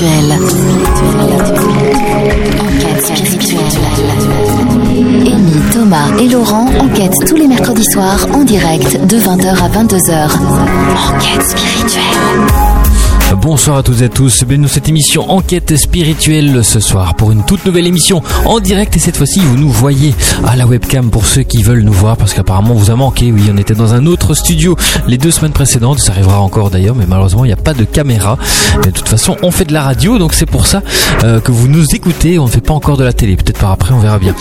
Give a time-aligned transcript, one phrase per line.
[0.00, 0.32] spirituelle.
[2.58, 3.58] Enquête spirituelle.
[5.26, 10.30] Amy, Thomas et Laurent enquêtent tous les mercredis soirs en direct de 20h à 22h.
[10.96, 12.09] Enquête spirituelle.
[13.40, 14.44] Bonsoir à toutes et à tous.
[14.44, 18.94] Bienvenue dans cette émission Enquête spirituelle ce soir pour une toute nouvelle émission en direct
[18.96, 20.14] et cette fois-ci vous nous voyez
[20.44, 23.32] à la webcam pour ceux qui veulent nous voir parce qu'apparemment vous a manqué.
[23.32, 26.00] Oui, on était dans un autre studio les deux semaines précédentes.
[26.00, 28.36] Ça arrivera encore d'ailleurs, mais malheureusement il n'y a pas de caméra.
[28.76, 30.82] Mais de toute façon, on fait de la radio, donc c'est pour ça
[31.24, 32.38] euh, que vous nous écoutez.
[32.38, 33.36] On ne fait pas encore de la télé.
[33.36, 34.34] Peut-être par après, on verra bien.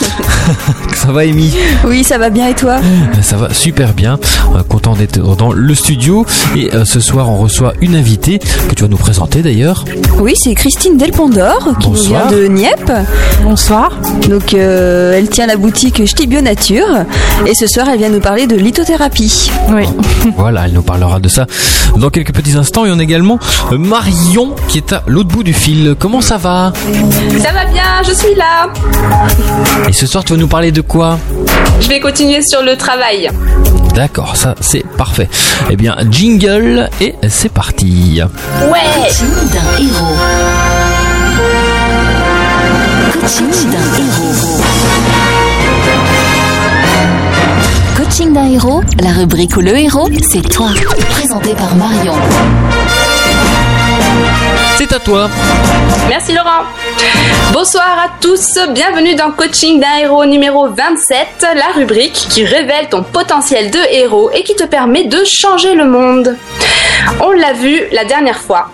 [0.94, 1.54] ça va, Amy?
[1.86, 2.80] Oui, ça va bien et toi?
[3.22, 4.20] Ça va super bien.
[4.56, 6.26] Euh, content d'être dans le studio
[6.58, 9.86] et euh, ce soir on reçoit une invitée que tu vas nous présenter d'ailleurs.
[10.20, 12.92] Oui, c'est Christine Delpondor qui nous vient de Nieppe.
[13.44, 13.92] Bonsoir.
[14.28, 17.06] Donc, euh, elle tient la boutique Ch'ti Bio Nature
[17.46, 19.52] et ce soir, elle vient nous parler de lithothérapie.
[19.70, 19.84] Oui.
[20.38, 21.46] Voilà, elle nous parlera de ça
[21.98, 22.86] dans quelques petits instants.
[22.86, 23.40] Et on a également
[23.72, 25.96] euh, Marion qui est à l'autre bout du fil.
[26.00, 26.74] Comment ça va?
[27.40, 28.72] Ça va bien, je suis là.
[29.88, 31.20] Et ce soir, tu vas nous parler de quoi?
[31.80, 33.30] Je vais continuer sur le travail.
[33.96, 35.30] D'accord, ça c'est parfait.
[35.70, 38.22] Eh bien, jingle et c'est parti.
[38.72, 40.16] Ouais Coaching d'un héros.
[43.20, 44.62] Coaching d'un héros.
[47.98, 50.70] Coaching d'un héros, la rubrique où le héros, c'est toi.
[51.10, 52.14] Présenté par Marion.
[54.92, 55.30] À toi.
[56.08, 56.64] Merci Laurent.
[57.54, 63.04] Bonsoir à tous, bienvenue dans Coaching d'un héros numéro 27, la rubrique qui révèle ton
[63.04, 66.36] potentiel de héros et qui te permet de changer le monde.
[67.22, 68.72] On l'a vu la dernière fois.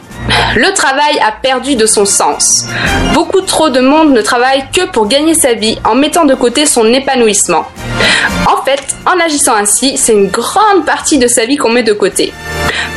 [0.56, 2.66] Le travail a perdu de son sens.
[3.14, 6.66] Beaucoup trop de monde ne travaille que pour gagner sa vie en mettant de côté
[6.66, 7.66] son épanouissement.
[8.48, 11.94] En fait, en agissant ainsi, c'est une grande partie de sa vie qu'on met de
[11.94, 12.34] côté.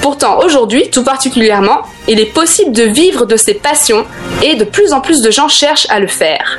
[0.01, 4.07] Pourtant, aujourd'hui, tout particulièrement, il est possible de vivre de ses passions
[4.42, 6.59] et de plus en plus de gens cherchent à le faire.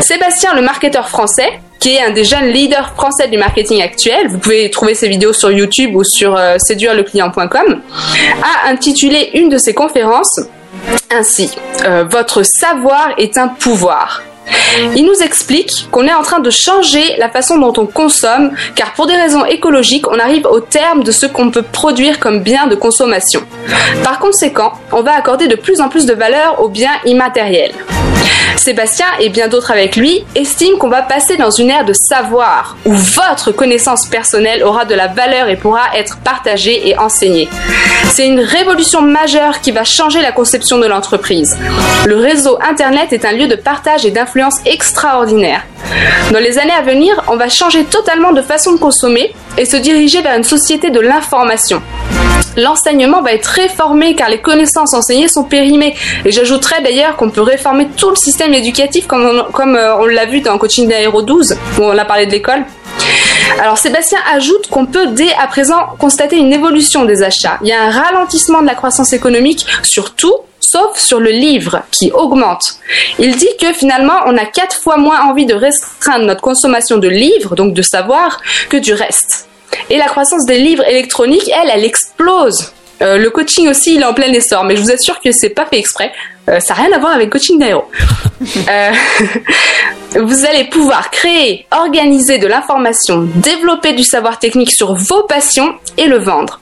[0.00, 4.38] Sébastien, le marketeur français, qui est un des jeunes leaders français du marketing actuel, vous
[4.38, 7.82] pouvez trouver ses vidéos sur YouTube ou sur euh, séduireleclient.com,
[8.42, 10.40] a intitulé une de ses conférences
[11.10, 11.50] ainsi
[11.84, 14.22] euh, Votre savoir est un pouvoir.
[14.96, 18.92] Il nous explique qu'on est en train de changer la façon dont on consomme, car
[18.92, 22.66] pour des raisons écologiques, on arrive au terme de ce qu'on peut produire comme bien
[22.66, 23.40] de consommation.
[24.02, 27.74] Par conséquent, on va accorder de plus en plus de valeur aux biens immatériels.
[28.56, 32.76] Sébastien et bien d'autres avec lui estiment qu'on va passer dans une ère de savoir,
[32.86, 37.48] où votre connaissance personnelle aura de la valeur et pourra être partagée et enseignée.
[38.10, 41.56] C'est une révolution majeure qui va changer la conception de l'entreprise.
[42.06, 44.10] Le réseau Internet est un lieu de partage et
[44.64, 45.62] extraordinaire.
[46.32, 49.76] Dans les années à venir, on va changer totalement de façon de consommer et se
[49.76, 51.82] diriger vers une société de l'information.
[52.56, 55.94] L'enseignement va être réformé car les connaissances enseignées sont périmées.
[56.24, 60.06] Et j'ajouterais d'ailleurs qu'on peut réformer tout le système éducatif comme on, comme, euh, on
[60.06, 62.64] l'a vu dans Coaching d'Aéro 12, où on a parlé de l'école.
[63.60, 67.58] Alors Sébastien ajoute qu'on peut dès à présent constater une évolution des achats.
[67.62, 70.34] Il y a un ralentissement de la croissance économique sur tout,
[70.74, 72.64] sauf sur le livre qui augmente.
[73.20, 77.08] Il dit que finalement on a quatre fois moins envie de restreindre notre consommation de
[77.08, 79.46] livres, donc de savoir, que du reste.
[79.88, 82.72] Et la croissance des livres électroniques, elle, elle explose.
[83.02, 85.50] Euh, le coaching aussi, il est en plein essor, mais je vous assure que c'est
[85.50, 86.12] pas fait exprès.
[86.48, 87.84] Euh, ça n'a rien à voir avec coaching d'aéro.
[88.68, 88.92] Euh,
[90.20, 96.06] vous allez pouvoir créer, organiser de l'information, développer du savoir technique sur vos passions et
[96.06, 96.60] le vendre.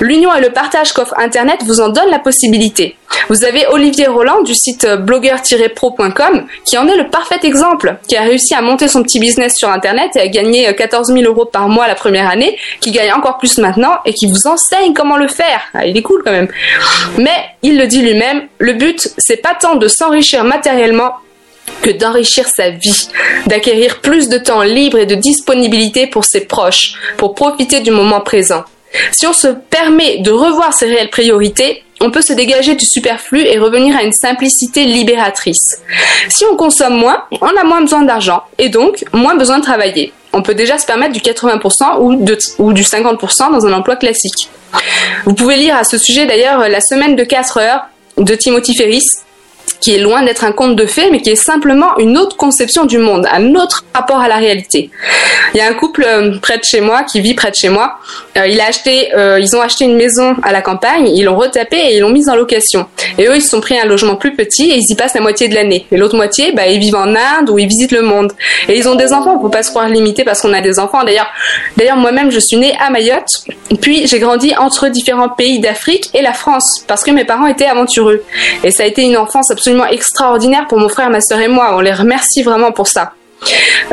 [0.00, 2.96] L'union et le partage qu'offre Internet vous en donnent la possibilité.
[3.28, 8.22] Vous avez Olivier Roland du site blogueur-pro.com qui en est le parfait exemple, qui a
[8.22, 11.68] réussi à monter son petit business sur Internet et à gagner 14 000 euros par
[11.68, 15.28] mois la première année, qui gagne encore plus maintenant et qui vous enseigne comment le
[15.28, 15.60] faire.
[15.74, 16.48] Ah, il est cool quand même.
[17.18, 21.12] Mais il le dit lui-même, le but c'est pas tant de s'enrichir matériellement
[21.82, 23.08] que d'enrichir sa vie,
[23.46, 28.20] d'acquérir plus de temps libre et de disponibilité pour ses proches, pour profiter du moment
[28.20, 28.64] présent.
[29.12, 33.40] Si on se permet de revoir ses réelles priorités, on peut se dégager du superflu
[33.40, 35.80] et revenir à une simplicité libératrice.
[36.28, 40.12] Si on consomme moins, on a moins besoin d'argent et donc moins besoin de travailler.
[40.32, 44.50] On peut déjà se permettre du 80% ou, du 50% dans un emploi classique.
[45.24, 47.86] Vous pouvez lire à ce sujet d'ailleurs la semaine de 4 heures
[48.16, 49.08] de Timothy Ferris
[49.80, 52.84] qui est loin d'être un conte de fées, mais qui est simplement une autre conception
[52.84, 54.90] du monde, un autre rapport à la réalité.
[55.54, 57.68] Il y a un couple euh, près de chez moi qui vit près de chez
[57.68, 57.98] moi.
[58.36, 62.00] Euh, euh, ils ont acheté une maison à la campagne, ils l'ont retapé et ils
[62.00, 62.86] l'ont mise en location.
[63.16, 65.20] Et eux, ils se sont pris un logement plus petit et ils y passent la
[65.20, 65.86] moitié de l'année.
[65.90, 68.32] Et l'autre moitié, bah, ils vivent en Inde ou ils visitent le monde.
[68.68, 69.38] Et ils ont des enfants.
[69.38, 71.04] Peut pas se croire limité parce qu'on a des enfants.
[71.04, 71.30] D'ailleurs,
[71.76, 73.44] d'ailleurs, moi-même, je suis née à Mayotte.
[73.80, 77.66] Puis j'ai grandi entre différents pays d'Afrique et la France parce que mes parents étaient
[77.66, 78.22] aventureux.
[78.64, 81.76] Et ça a été une enfance absolument extraordinaire pour mon frère, ma sœur et moi.
[81.76, 83.12] On les remercie vraiment pour ça.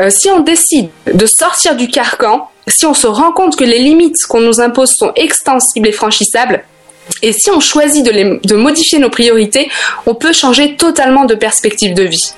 [0.00, 3.78] Euh, si on décide de sortir du carcan, si on se rend compte que les
[3.78, 6.64] limites qu'on nous impose sont extensibles et franchissables,
[7.22, 9.70] et si on choisit de, modifier nos priorités,
[10.06, 12.32] on peut changer totalement de perspective de vie.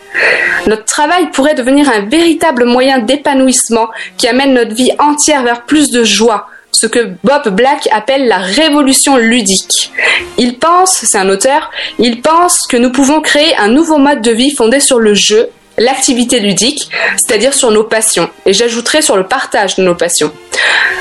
[0.67, 3.89] Notre travail pourrait devenir un véritable moyen d'épanouissement
[4.19, 6.47] qui amène notre vie entière vers plus de joie,
[6.81, 9.91] ce que Bob Black appelle la révolution ludique.
[10.37, 14.31] Il pense, c'est un auteur, il pense que nous pouvons créer un nouveau mode de
[14.31, 19.27] vie fondé sur le jeu, l'activité ludique, c'est-à-dire sur nos passions, et j'ajouterai sur le
[19.27, 20.31] partage de nos passions.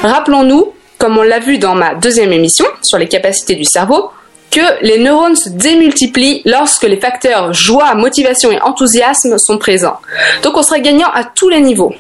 [0.02, 4.10] Rappelons-nous, comme on l'a vu dans ma deuxième émission sur les capacités du cerveau,
[4.50, 10.00] que les neurones se démultiplient lorsque les facteurs joie, motivation et enthousiasme sont présents.
[10.42, 11.94] Donc on serait gagnant à tous les niveaux.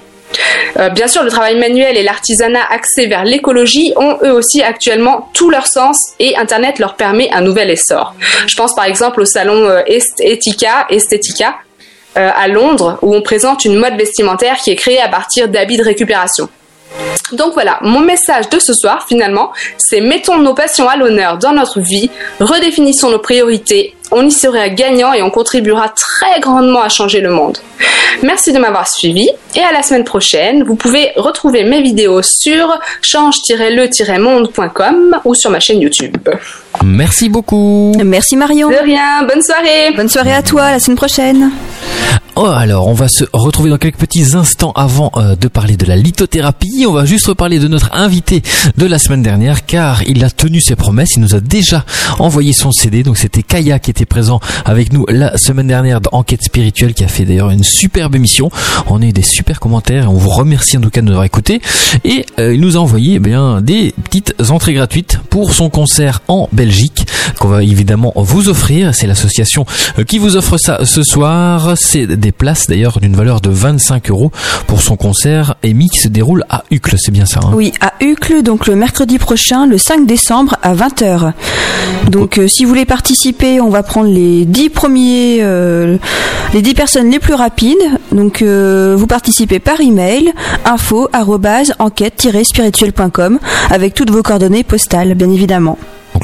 [0.77, 5.29] Euh, bien sûr, le travail manuel et l'artisanat axé vers l'écologie ont eux aussi actuellement
[5.33, 8.13] tout leur sens et Internet leur permet un nouvel essor.
[8.47, 10.87] Je pense par exemple au salon euh, Estetica
[12.17, 15.77] euh, à Londres où on présente une mode vestimentaire qui est créée à partir d'habits
[15.77, 16.49] de récupération.
[17.33, 21.53] Donc voilà, mon message de ce soir finalement, c'est mettons nos passions à l'honneur dans
[21.53, 22.09] notre vie,
[22.39, 27.31] redéfinissons nos priorités, on y sera gagnant et on contribuera très grandement à changer le
[27.31, 27.57] monde.
[28.23, 30.63] Merci de m'avoir suivi et à la semaine prochaine.
[30.63, 36.17] Vous pouvez retrouver mes vidéos sur change-le-monde.com ou sur ma chaîne YouTube.
[36.83, 37.93] Merci beaucoup.
[38.03, 38.69] Merci Marion.
[38.69, 39.91] De rien, bonne soirée.
[39.95, 41.51] Bonne soirée à toi, à la semaine prochaine.
[42.39, 45.87] Oh, alors, on va se retrouver dans quelques petits instants avant euh, de parler de
[45.87, 46.85] la lithothérapie.
[46.87, 48.43] On va juste reparler de notre invité
[48.77, 51.15] de la semaine dernière car il a tenu ses promesses.
[51.15, 51.83] Il nous a déjà
[52.19, 53.01] envoyé son CD.
[53.01, 57.03] Donc c'était Kaya qui était présent avec nous la semaine dernière dans Enquête spirituelle qui
[57.03, 58.51] a fait d'ailleurs une superbe émission.
[58.85, 61.13] On a eu des super commentaires et on vous remercie en tout cas de nous
[61.13, 61.59] avoir écouté.
[62.03, 66.21] Et euh, il nous a envoyé eh bien des petites entrées gratuites pour son concert
[66.27, 67.07] en Belgique
[67.39, 68.93] qu'on va évidemment vous offrir.
[68.93, 69.65] C'est l'association
[69.97, 71.73] euh, qui vous offre ça ce soir.
[71.77, 74.31] C'est places d'ailleurs d'une valeur de 25 euros
[74.67, 77.93] pour son concert EMI qui se déroule à Uccle, c'est bien ça hein Oui, à
[78.01, 81.33] Uccle, donc le mercredi prochain, le 5 décembre à 20h.
[82.09, 85.97] Donc euh, si vous voulez participer, on va prendre les 10 premiers, euh,
[86.53, 87.77] les 10 personnes les plus rapides.
[88.11, 90.31] Donc euh, vous participez par email
[90.65, 91.09] info
[91.79, 93.39] enquête-spirituel.com
[93.69, 95.77] avec toutes vos coordonnées postales, bien évidemment.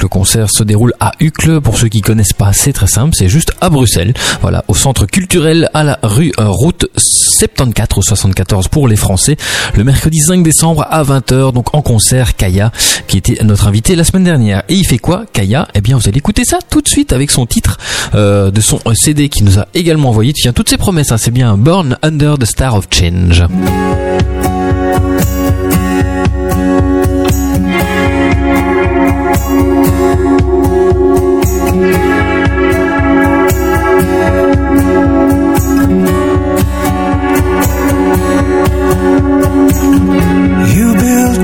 [0.04, 1.62] Le concert se déroule à Uccle.
[1.62, 4.14] Pour ceux qui connaissent pas, c'est très simple, c'est juste à Bruxelles.
[4.42, 9.38] Voilà, au centre culturel à la rue euh, route 74 ou 74 pour les Français.
[9.78, 12.74] Le mercredi 5 décembre à 20h, donc en concert Kaya,
[13.08, 14.64] qui était notre invité la semaine dernière.
[14.68, 15.70] Et il fait quoi, Kaya?
[15.74, 17.78] Eh bien, vous allez écouter ça tout de suite avec son titre
[18.14, 20.34] euh, de son CD qui nous a également envoyé.
[20.34, 23.46] Tiens, toutes ses promesses, hein, c'est bien Born Under the Star of Change.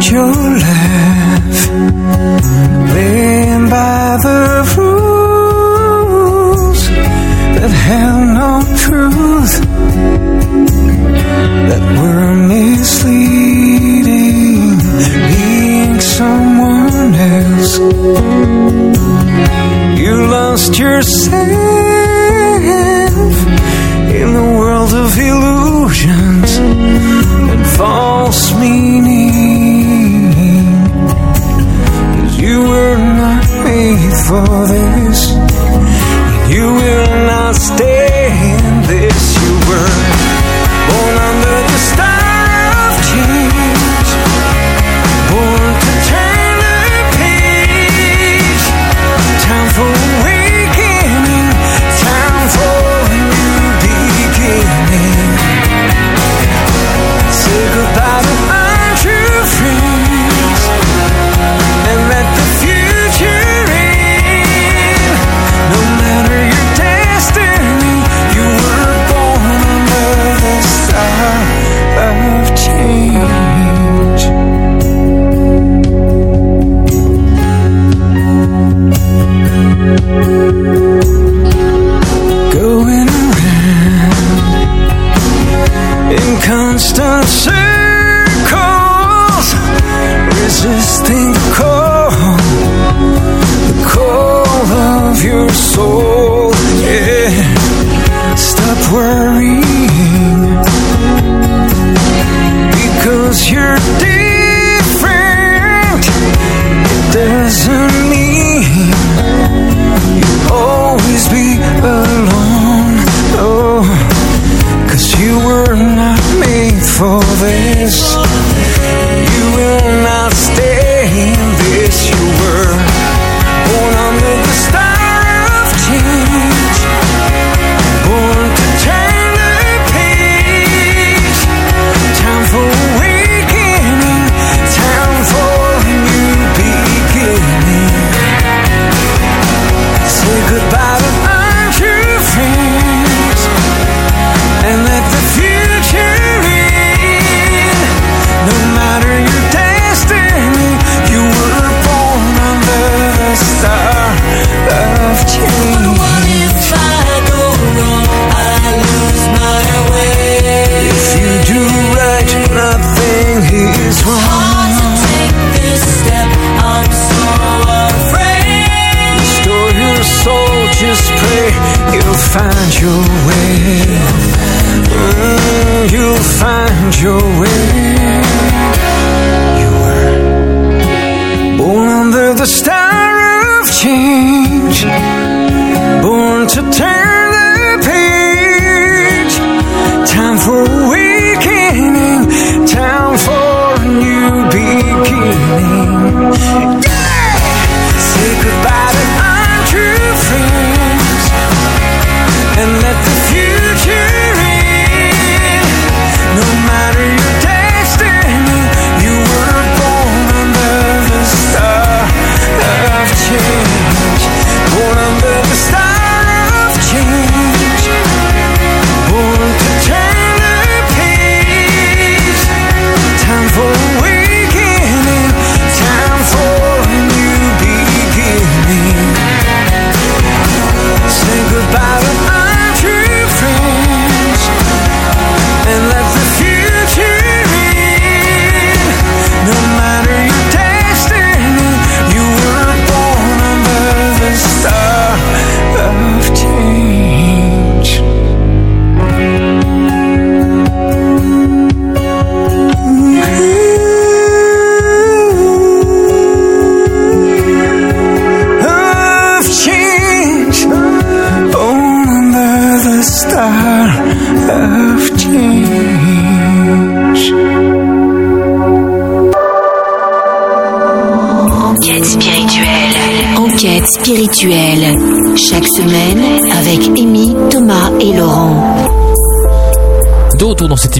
[0.10, 1.70] Built your life
[2.94, 6.82] laying by the rules
[7.56, 9.54] that held no truth,
[11.70, 14.78] that were misleading,
[15.30, 17.74] being someone else.
[20.00, 21.89] You lost yourself
[34.42, 34.79] Oh.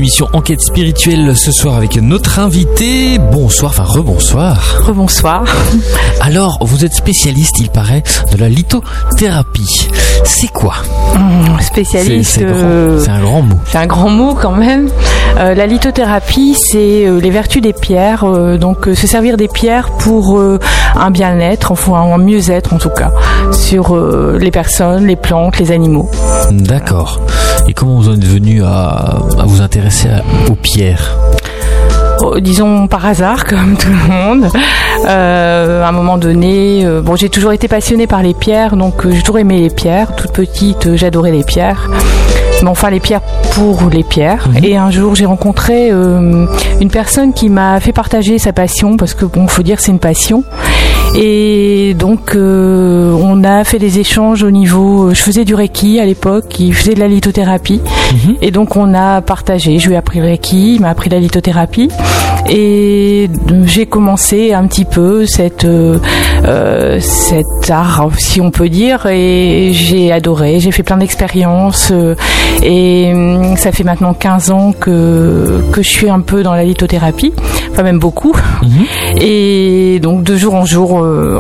[0.10, 3.20] Retour dans cette émission Enquête spirituelle ce soir avec notre invité.
[3.32, 4.58] Bonsoir, enfin rebonsoir.
[4.86, 5.44] Rebonsoir.
[6.22, 9.88] Alors, vous êtes spécialiste, il paraît, de la lithothérapie.
[10.24, 10.76] C'est quoi
[11.60, 12.32] C'est Spécialiste.
[12.32, 13.56] c'est euh, c'est un grand mot.
[13.66, 14.90] C'est un grand mot quand même.
[15.38, 18.26] Euh, la lithothérapie, c'est euh, les vertus des pierres,
[18.58, 20.42] donc se servir des pierres pour
[20.96, 23.12] un bien-être, enfin un mieux-être en tout cas,
[23.52, 23.96] sur
[24.38, 26.10] les personnes, les plantes, les animaux.
[26.52, 27.20] D'accord.
[27.70, 30.10] Et comment vous êtes venu à, vous intéresser
[30.50, 31.16] aux pierres
[32.20, 34.50] Oh, disons par hasard, comme tout le monde.
[35.06, 39.06] Euh, à un moment donné, euh, bon, j'ai toujours été passionnée par les pierres, donc
[39.06, 40.16] euh, j'ai toujours aimé les pierres.
[40.16, 41.88] Toute petite, j'adorais les pierres.
[42.62, 43.22] Mais enfin, les pierres
[43.54, 44.48] pour les pierres.
[44.64, 46.46] Et un jour, j'ai rencontré euh,
[46.82, 50.00] une personne qui m'a fait partager sa passion, parce que bon, faut dire, c'est une
[50.00, 50.44] passion.
[51.16, 55.14] Et donc, euh, on a fait des échanges au niveau.
[55.14, 57.82] Je faisais du reiki à l'époque, il faisait de la lithothérapie.
[58.42, 59.80] Et donc, on a partagé.
[59.80, 61.90] Je lui ai appris le reiki, il m'a appris la lithothérapie.
[62.52, 63.30] Et
[63.66, 66.00] j'ai commencé un petit peu cette, euh,
[66.46, 69.06] euh, cet art, si on peut dire.
[69.06, 70.60] Et j'ai adoré.
[70.60, 71.92] J'ai fait plein d'expériences.
[71.92, 72.16] euh,
[72.64, 76.64] et hum, ça fait maintenant 15 ans que, que je suis un peu dans la
[76.64, 77.34] lithothérapie.
[77.72, 78.36] Enfin, même beaucoup.
[79.22, 80.94] Et donc de jour en jour,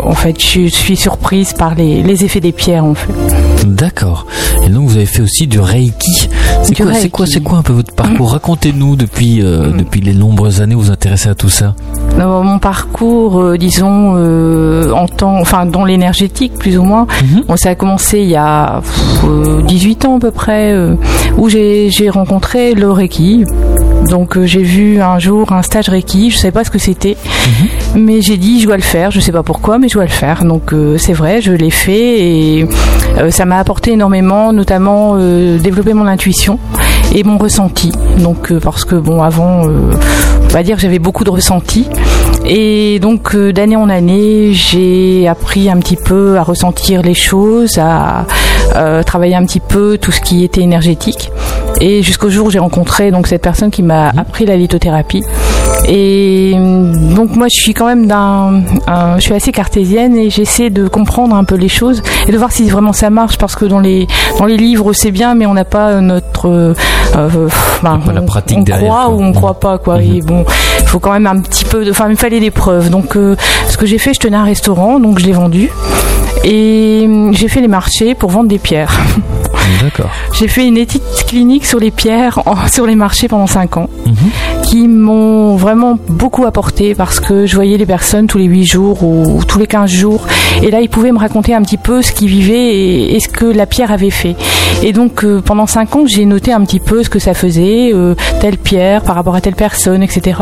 [0.04, 3.12] en fait, je suis surprise par les, les effets des pierres, en fait.
[3.66, 4.26] D'accord.
[4.66, 6.30] Et donc vous avez fait aussi du Reiki.
[6.64, 8.32] C'est quoi, c'est quoi, c'est quoi un peu votre parcours?
[8.32, 11.74] Racontez-nous depuis euh, depuis les nombreuses années où vous vous intéressez à tout ça.
[12.20, 17.08] Dans mon parcours, euh, disons, euh, en temps, enfin, dans l'énergétique, plus ou moins,
[17.48, 20.96] bon, ça a commencé il y a pff, euh, 18 ans à peu près, euh,
[21.38, 23.46] où j'ai rencontré le Reiki.
[24.10, 27.16] Donc euh, j'ai vu un jour un stage Reiki, je savais pas ce que c'était,
[27.96, 30.10] mais j'ai dit je dois le faire, je sais pas pourquoi, mais je dois le
[30.10, 30.44] faire.
[30.44, 32.68] Donc euh, c'est vrai, je l'ai fait et
[33.18, 36.60] euh, ça m'a apporté énormément, notamment euh, développer mon intuition
[37.14, 37.92] et mon ressenti.
[38.18, 39.92] Donc euh, parce que bon avant, euh,
[40.46, 41.86] on va dire que j'avais beaucoup de ressenti
[42.52, 47.78] et donc euh, d'année en année, j'ai appris un petit peu à ressentir les choses,
[47.78, 48.26] à
[48.76, 51.32] euh, travailler un petit peu tout ce qui était énergétique.
[51.80, 55.24] Et jusqu'au jour où j'ai rencontré donc cette personne qui m'a appris la lithothérapie.
[55.92, 60.30] Et hum, donc moi je suis quand même d'un, un- je suis assez cartésienne et
[60.30, 63.56] j'essaie de comprendre un peu les choses et de voir si vraiment ça marche parce
[63.56, 64.06] que dans les
[64.38, 66.74] dans les livres c'est bien mais on n'a pas notre, euh,
[67.16, 67.50] euh,
[67.82, 69.16] ben, pas la on- pratique on derrière, croit quoi.
[69.16, 70.02] ou on croit pas quoi.
[70.02, 70.46] Et bon,
[70.82, 72.92] il faut quand même un petit peu de, enfin il me fallait des preuves.
[72.92, 73.36] Donc euh,
[73.68, 75.72] ce que j'ai fait, je tenais un restaurant donc je l'ai vendu
[76.44, 78.94] et j'ai fait les marchés pour vendre des pierres.
[79.82, 80.10] D'accord.
[80.34, 83.90] J'ai fait une étude clinique sur les pierres en- sur les marchés pendant 5 ans
[84.06, 84.16] Mhm.
[84.64, 89.04] qui m'ont vraiment beaucoup apporté parce que je voyais les personnes tous les 8 jours
[89.04, 90.26] ou tous les 15 jours
[90.62, 93.28] et là ils pouvaient me raconter un petit peu ce qu'ils vivaient et, et ce
[93.30, 94.36] que la pierre avait fait.
[94.84, 97.92] Et donc euh, pendant 5 ans j'ai noté un petit peu ce que ça faisait,
[97.94, 100.42] euh, telle pierre par rapport à telle personne, etc.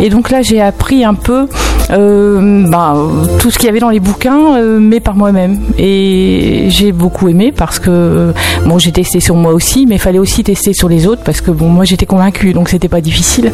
[0.00, 1.46] Et donc là j'ai appris un peu
[1.90, 3.08] euh, ben,
[3.40, 5.58] tout ce qu'il y avait dans les bouquins mais par moi-même.
[5.78, 8.32] Et j'ai beaucoup aimé parce que
[8.66, 11.40] bon, j'ai testé sur moi aussi, mais il fallait aussi tester sur les autres parce
[11.40, 13.52] que bon, moi j'étais convaincue, donc c'était pas difficile.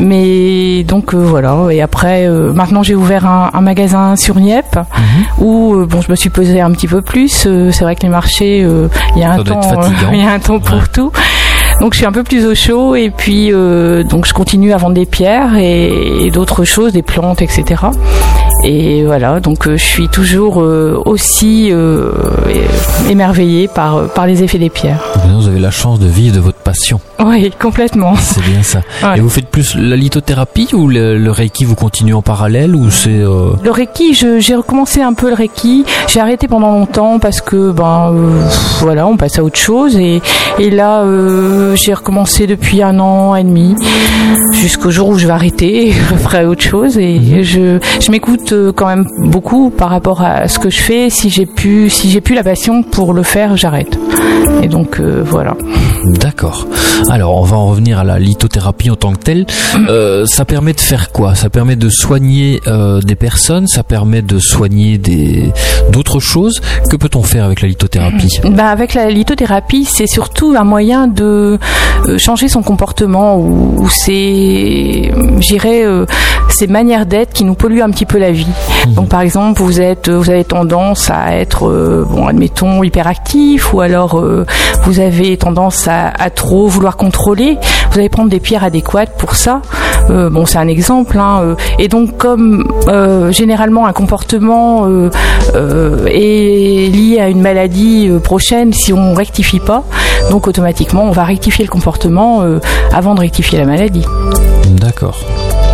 [0.00, 1.56] Mais donc euh, voilà.
[1.70, 5.44] Et après, euh, maintenant j'ai ouvert un, un magasin sur Nieppe Mhm.
[5.44, 7.28] où euh, bon, je me suis pesée un petit peu plus.
[7.28, 8.58] C'est vrai que les marchés,
[9.16, 9.60] il y a un temps,
[10.12, 10.82] il y a un temps pour Ouais.
[10.92, 11.12] tout.
[11.82, 14.76] Donc je suis un peu plus au chaud et puis euh, donc je continue à
[14.76, 17.64] vendre des pierres et, et d'autres choses, des plantes, etc.
[18.64, 21.72] Et voilà, donc euh, je suis toujours euh, aussi
[23.08, 25.00] émerveillée par par les effets des pierres.
[25.16, 27.00] Maintenant, Vous avez la chance de vivre de votre passion.
[27.24, 28.14] Oui, complètement.
[28.16, 28.80] C'est bien ça.
[29.02, 29.18] Ouais.
[29.18, 32.88] Et vous faites plus la lithothérapie ou le, le Reiki vous continuez en parallèle ou
[32.90, 35.84] c'est euh, Le Reiki, j'ai recommencé un peu le Reiki.
[36.06, 38.46] J'ai arrêté pendant longtemps parce que ben euh,
[38.80, 40.22] voilà, on passe à autre chose et
[40.60, 43.74] et là euh, j'ai recommencé depuis un an et demi
[44.52, 48.72] jusqu'au jour où je vais arrêter, je ferai autre chose et je je m'écoute euh,
[48.72, 51.10] quand même beaucoup par rapport à ce que je fais.
[51.10, 53.98] Si j'ai pu si j'ai plus la passion pour le faire, j'arrête.
[54.62, 55.56] Et donc euh, voilà.
[56.04, 56.66] D'accord.
[57.10, 59.46] Alors, on va en revenir à la lithothérapie en tant que telle.
[59.88, 61.34] Euh, ça permet de faire quoi?
[61.34, 65.52] Ça permet de soigner euh, des personnes, ça permet de soigner des
[65.90, 66.60] d'autres choses?
[66.90, 68.40] Que peut-on faire avec la lithothérapie?
[68.50, 71.51] Bah, avec la lithothérapie, c'est surtout un moyen de
[72.08, 73.88] euh, changer son comportement ou, ou
[75.40, 76.06] j'irais, euh,
[76.48, 78.46] ces manières d'être qui nous polluent un petit peu la vie.
[78.88, 83.80] Donc, par exemple, vous êtes, vous avez tendance à être, euh, bon, admettons, hyperactif, ou
[83.80, 84.46] alors euh,
[84.84, 87.58] vous avez tendance à, à trop vouloir contrôler.
[87.90, 89.62] Vous allez prendre des pierres adéquates pour ça.
[90.10, 91.18] Euh, bon, c'est un exemple.
[91.18, 94.88] Hein, euh, et donc, comme euh, généralement un comportement
[96.06, 99.84] est lié à une maladie prochaine, si on rectifie pas,
[100.30, 102.42] donc automatiquement, on va rectifier le comportement
[102.92, 104.04] avant de rectifier la maladie.
[104.68, 105.18] D'accord.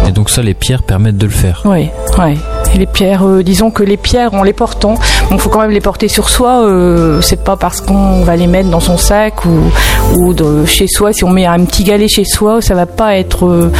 [0.09, 1.62] Et donc ça, les pierres permettent de le faire.
[1.64, 2.38] Oui, oui.
[2.76, 4.94] Les pierres, euh, disons que les pierres, en les portant,
[5.31, 6.62] il faut quand même les porter sur soi.
[6.62, 10.35] Euh, c'est pas parce qu'on va les mettre dans son sac ou,
[10.66, 11.12] chez soi.
[11.12, 13.70] Si on met un petit galet chez soi, ça va pas être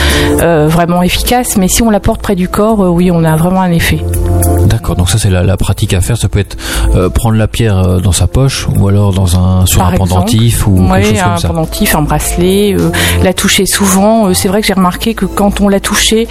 [0.41, 1.57] euh, vraiment efficace.
[1.57, 4.01] Mais si on la porte près du corps, oui, on a vraiment un effet.
[4.69, 4.97] D'accord.
[4.97, 6.17] Donc ça, c'est la, la pratique à faire.
[6.17, 6.57] Ça peut être
[6.95, 9.97] euh, prendre la pierre euh, dans sa poche ou alors dans un sur Par un
[9.97, 11.49] pendentif ou quelque chose un comme ça.
[11.49, 12.91] pendentif, un bracelet, euh,
[13.23, 14.27] la toucher souvent.
[14.29, 16.29] Euh, c'est vrai que j'ai remarqué que quand on l'a touché,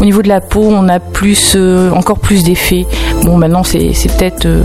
[0.00, 2.86] au niveau de la peau, on a plus, euh, encore plus d'effet.
[3.24, 4.64] Bon, maintenant c'est c'est peut-être euh,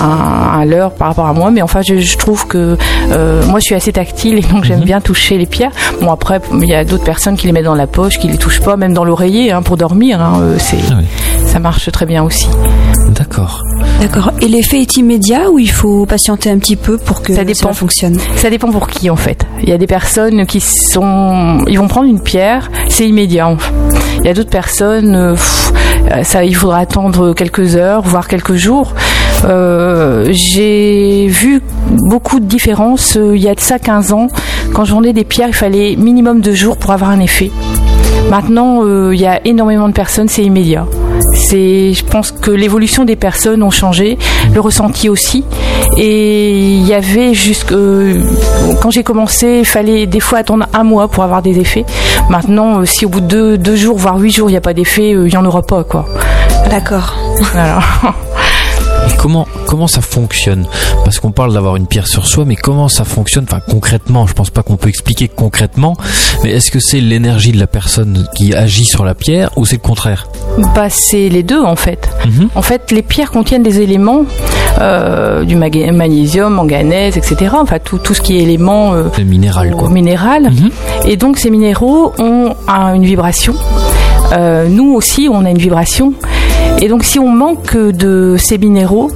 [0.00, 2.76] un, un leurre par rapport à moi, mais enfin je, je trouve que
[3.10, 4.84] euh, moi je suis assez tactile et donc j'aime Mhm.
[4.84, 5.70] bien toucher les pierres.
[6.00, 8.38] Bon après, il y a d'autres personnes qui les mettent dans la poche, qui les
[8.38, 10.20] touchent pas, même dans l'oreiller hein, pour dormir.
[10.20, 11.04] hein, euh, c'est Ah oui.
[11.52, 12.48] Ça marche très bien aussi.
[13.10, 13.62] D'accord.
[14.00, 14.32] D'accord.
[14.40, 17.72] Et l'effet est immédiat ou il faut patienter un petit peu pour que Ça dépend.
[17.74, 18.18] fonctionne?
[18.36, 19.44] Ça dépend pour qui en fait.
[19.62, 23.54] Il y a des personnes qui sont, ils vont prendre une pierre, c'est immédiat.
[24.20, 25.72] Il y a d'autres personnes, euh, pff,
[26.10, 28.94] euh, ça, il faudra attendre quelques heures, voire quelques jours.
[29.44, 31.60] Euh, J'ai vu
[32.08, 33.16] beaucoup de différences.
[33.16, 34.28] Il y a de ça 15 ans,
[34.72, 37.50] quand je vendais des pierres, il fallait minimum deux jours pour avoir un effet.
[38.30, 40.86] Maintenant, euh, il y a énormément de personnes, c'est immédiat.
[41.34, 44.18] C'est, je pense que l'évolution des personnes ont changé,
[44.52, 45.44] le ressenti aussi.
[45.96, 48.22] Et il y avait jusque euh,
[48.80, 51.84] quand j'ai commencé, il fallait des fois attendre un mois pour avoir des effets.
[52.28, 54.62] Maintenant, euh, si au bout de deux, deux jours, voire huit jours, il n'y a
[54.62, 56.06] pas d'effet, euh, il n'y en aura pas, quoi.
[56.70, 57.14] D'accord.
[57.52, 57.80] Voilà.
[59.22, 60.66] Comment comment ça fonctionne?
[61.04, 63.44] Parce qu'on parle d'avoir une pierre sur soi, mais comment ça fonctionne?
[63.48, 65.96] Enfin concrètement, je pense pas qu'on peut expliquer concrètement.
[66.42, 69.76] Mais est-ce que c'est l'énergie de la personne qui agit sur la pierre ou c'est
[69.76, 70.26] le contraire?
[70.74, 72.10] Bah, c'est les deux en fait.
[72.26, 72.48] Mhm.
[72.56, 74.24] En fait, les pierres contiennent des éléments,
[74.80, 77.54] euh, du magnésium, manganèse, etc.
[77.60, 79.88] Enfin, tout, tout ce qui est élément euh, minéral quoi.
[79.88, 80.50] minéral.
[80.50, 80.70] Mhm.
[81.06, 83.54] Et donc, ces minéraux ont un- une vibration.
[84.32, 86.14] Euh, nous aussi, on a une vibration.
[86.80, 89.10] Et donc, si on manque de ces minéraux,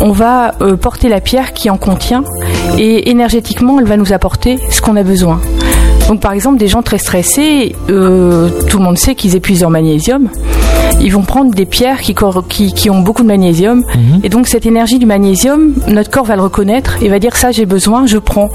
[0.00, 2.24] on va euh, porter la pierre qui en contient
[2.78, 5.40] et énergétiquement, elle va nous apporter ce qu'on a besoin.
[6.10, 9.70] Donc, par exemple, des gens très stressés, euh, tout le monde sait qu'ils épuisent leur
[9.70, 10.28] magnésium.
[11.00, 12.16] Ils vont prendre des pierres qui,
[12.48, 13.78] qui, qui ont beaucoup de magnésium.
[13.94, 14.20] Mhm.
[14.24, 17.52] Et donc, cette énergie du magnésium, notre corps va le reconnaître et va dire ça,
[17.52, 18.50] j'ai besoin, je prends.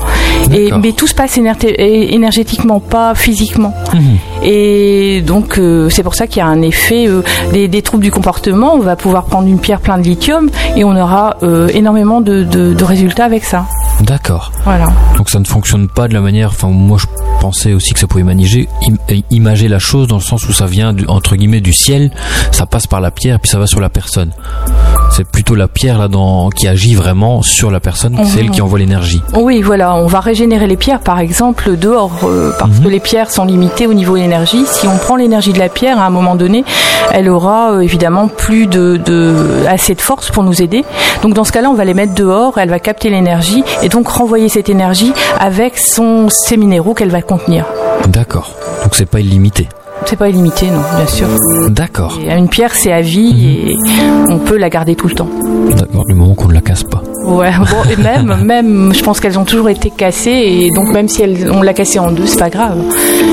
[0.53, 3.73] Et, mais tout se passe énergétiquement, pas physiquement.
[3.93, 4.01] Mhm.
[4.43, 7.21] Et donc, euh, c'est pour ça qu'il y a un effet euh,
[7.53, 8.73] des, des troubles du comportement.
[8.75, 11.37] On va pouvoir prendre une pierre pleine de lithium et on aura
[11.73, 13.65] énormément de, de- de résultats avec ça.
[14.05, 14.51] D'accord.
[14.63, 14.87] Voilà.
[15.17, 16.49] Donc ça ne fonctionne pas de la manière.
[16.49, 17.05] Enfin moi je
[17.41, 20.53] pensais aussi que ça pouvait maniger, im- euh, imager la chose dans le sens où
[20.53, 22.11] ça vient du, entre guillemets du ciel,
[22.51, 24.31] ça passe par la pierre puis ça va sur la personne.
[25.15, 28.61] C'est plutôt la pierre là dans qui agit vraiment sur la personne, c'est elle qui
[28.61, 29.21] envoie l'énergie.
[29.33, 33.31] Oui, voilà, on va régénérer les pierres, par exemple, dehors, euh, parce que les pierres
[33.31, 34.65] sont limitées au niveau énergie.
[34.65, 36.65] Si on prend l'énergie de la pierre, à un moment donné,
[37.13, 40.83] elle aura euh, évidemment plus de, de- assez de force pour nous aider.
[41.21, 44.09] Donc dans ce cas-là, on va les mettre dehors, elle va capter l'énergie et donc
[44.09, 47.63] renvoyer cette énergie avec son, ses minéraux qu'elle va contenir.
[48.09, 48.53] D'accord.
[48.83, 49.69] Donc c'est pas illimité.
[50.05, 51.27] C'est pas illimité, non, bien sûr.
[51.69, 52.19] D'accord.
[52.21, 53.75] Et une pierre, c'est à vie et
[54.29, 55.29] on peut la garder tout le temps.
[55.75, 56.03] D'accord.
[56.07, 57.01] Du moment qu'on ne la casse pas.
[57.25, 61.07] Ouais, bon, et même, même, je pense qu'elles ont toujours été cassées et donc même
[61.07, 62.77] si elles, on l'a cassée en deux, c'est pas grave.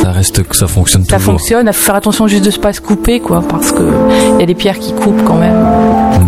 [0.03, 1.35] Ça reste que ça fonctionne Ça toujours.
[1.35, 3.83] fonctionne, il faut faire attention juste de ne pas se couper, quoi, parce que
[4.37, 5.57] il y a des pierres qui coupent quand même.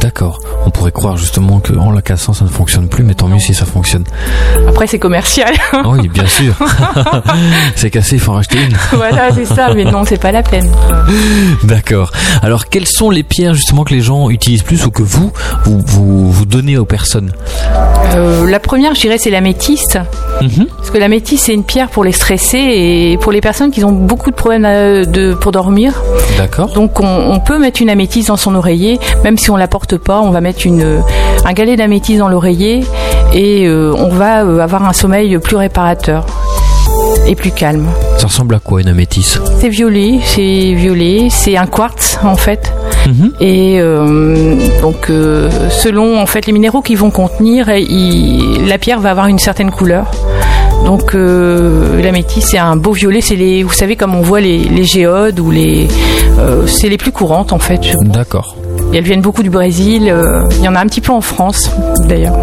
[0.00, 0.40] D'accord.
[0.66, 3.38] On pourrait croire justement que en la cassant ça ne fonctionne plus, mais tant mieux
[3.38, 4.04] si ça fonctionne.
[4.68, 5.52] Après, c'est commercial.
[5.72, 6.54] Ah oui, bien sûr.
[7.76, 8.76] c'est cassé, il faut en racheter une.
[8.92, 10.68] voilà, c'est ça, mais non, c'est pas la peine.
[11.64, 12.10] D'accord.
[12.42, 15.32] Alors, quelles sont les pierres justement que les gens utilisent plus ou que vous
[15.64, 17.32] vous vous, vous donnez aux personnes?
[18.14, 19.96] Euh, la première, je dirais, c'est la métisse.
[20.76, 23.82] Parce que la métisse, c'est une pierre pour les stressés et pour les personnes qui
[23.84, 26.02] ont beaucoup de problèmes euh, de, pour dormir.
[26.36, 26.72] D'accord.
[26.72, 29.96] Donc on, on peut mettre une améthyste dans son oreiller, même si on la porte
[29.96, 31.02] pas, on va mettre une,
[31.44, 32.84] un galet d'améthyste dans l'oreiller
[33.32, 36.26] et euh, on va euh, avoir un sommeil plus réparateur
[37.26, 37.86] et plus calme.
[38.18, 42.72] Ça ressemble à quoi une améthyste C'est violet, c'est violet, c'est un quartz en fait.
[43.06, 43.32] Mhm.
[43.40, 49.00] Et euh, donc euh, selon en fait les minéraux qu'ils vont contenir, il- la pierre
[49.00, 50.10] va avoir une certaine couleur.
[50.84, 54.40] Donc euh, la métisse c'est un beau violet, c'est les vous savez comme on voit
[54.40, 55.88] les, les géodes ou les
[56.38, 57.80] euh, c'est les plus courantes en fait.
[58.02, 58.56] D'accord.
[58.94, 61.20] Et elles viennent beaucoup du Brésil, euh, il y en a un petit peu en
[61.20, 61.68] France
[62.06, 62.36] d'ailleurs.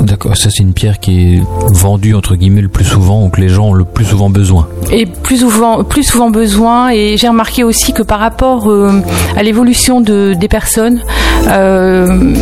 [0.00, 0.36] D'accord.
[0.36, 3.48] Ça c'est une pierre qui est vendue entre guillemets le plus souvent ou que les
[3.48, 4.66] gens ont le plus souvent besoin.
[4.90, 6.90] et plus souvent, plus souvent besoin.
[6.90, 9.00] Et j'ai remarqué aussi que par rapport euh,
[9.36, 11.00] à l'évolution de, des personnes,
[11.46, 12.34] euh,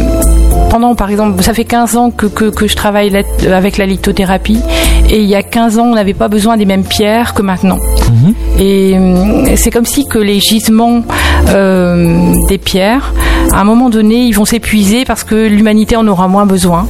[0.71, 3.15] pendant par exemple, ça fait 15 ans que, que, que je travaille
[3.47, 4.61] avec la lithothérapie,
[5.09, 7.79] et il y a 15 ans, on n'avait pas besoin des mêmes pierres que maintenant.
[8.59, 11.03] Et euh, c'est comme si que les gisements
[11.49, 13.13] euh, des pierres,
[13.53, 16.87] à un moment donné, ils vont s'épuiser parce que l'humanité en aura moins besoin.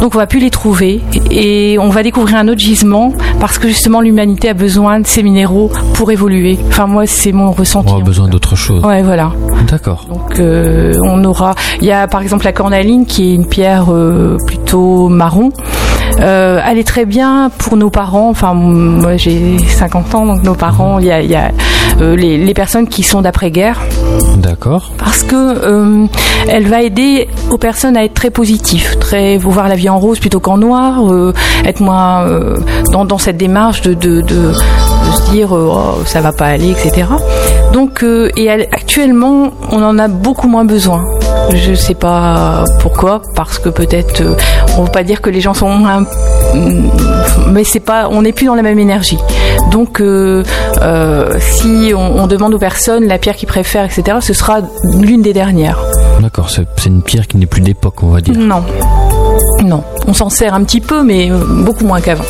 [0.00, 3.68] Donc on va plus les trouver et on va découvrir un autre gisement parce que
[3.68, 6.58] justement l'humanité a besoin de ces minéraux pour évoluer.
[6.68, 7.92] Enfin moi c'est mon ressenti.
[7.92, 8.82] On a besoin d'autre chose.
[8.82, 9.32] Ouais voilà.
[9.68, 10.06] D'accord.
[10.08, 13.92] Donc euh, on aura, il y a par exemple la cornaline qui est une pierre
[13.92, 15.50] euh, plutôt marron.
[16.20, 18.28] Euh, elle est très bien pour nos parents.
[18.30, 21.50] Enfin moi j'ai 50 ans donc nos parents, il y a, il y a,
[22.00, 23.80] euh, les, les personnes qui sont d'après-guerre
[24.36, 24.92] D'accord.
[24.98, 26.06] parce que euh,
[26.48, 30.18] elle va aider aux personnes à être très positives, très voir la vie en rose
[30.18, 31.00] plutôt qu'en noir,
[31.64, 32.26] être moins
[32.92, 36.70] dans, dans cette démarche de, de, de, de se dire oh, ça va pas aller,
[36.70, 37.06] etc.
[37.72, 41.04] Donc euh, et elle- actuellement on en a beaucoup moins besoin.
[41.54, 44.34] Je sais pas pourquoi, parce que peut-être euh,
[44.78, 46.04] on veut pas dire que les gens sont moins,
[47.48, 49.18] mais c'est pas, on n'est plus dans la même énergie.
[49.70, 50.42] Donc euh,
[51.40, 54.58] si on, on demande aux personnes la pierre qu'ils préfèrent, etc., ce sera
[55.00, 55.78] l'une des dernières.
[56.20, 56.50] D'accord.
[56.50, 58.34] C'est une pierre qui n'est plus d'époque, on va dire.
[58.36, 58.62] Non,
[59.64, 62.24] non, on s'en sert un petit peu, mais beaucoup moins qu'avant.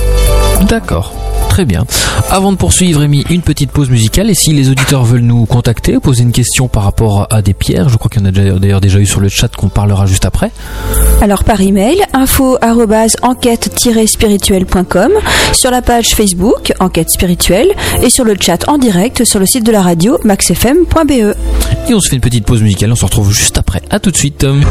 [0.68, 1.12] D'accord.
[1.60, 1.84] Très bien.
[2.30, 4.30] Avant de poursuivre, Amy, une petite pause musicale.
[4.30, 7.90] Et si les auditeurs veulent nous contacter, poser une question par rapport à des pierres,
[7.90, 10.06] je crois qu'il y en a déjà- d'ailleurs déjà eu sur le chat qu'on parlera
[10.06, 10.52] juste après.
[11.20, 15.10] Alors par email, info arobase enquête-spirituelle.com,
[15.52, 17.68] sur la page Facebook Enquête spirituelle
[18.02, 21.10] et sur le chat en direct sur le site de la radio maxfm.be.
[21.90, 22.90] Et on se fait une petite pause musicale.
[22.90, 23.82] On se retrouve juste après.
[23.90, 24.44] À tout de suite.
[24.44, 24.64] Enquête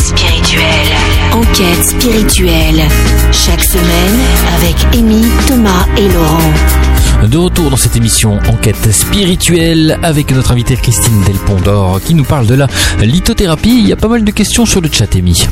[0.00, 0.97] spirituelle.
[1.38, 2.82] Enquête spirituelle.
[3.30, 4.18] Chaque semaine
[4.56, 7.28] avec Amy, Thomas et Laurent.
[7.30, 12.46] De retour dans cette émission Enquête spirituelle avec notre invitée Christine Delpondor qui nous parle
[12.48, 12.66] de la
[13.00, 13.78] lithothérapie.
[13.78, 15.46] Il y a pas mal de questions sur le chat, Amy.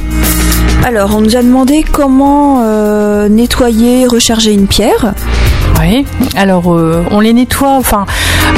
[0.85, 5.14] Alors on nous a demandé comment euh, nettoyer, recharger une pierre.
[5.81, 6.05] Oui.
[6.37, 7.77] Alors, euh, on les nettoie.
[7.77, 8.07] Enfin,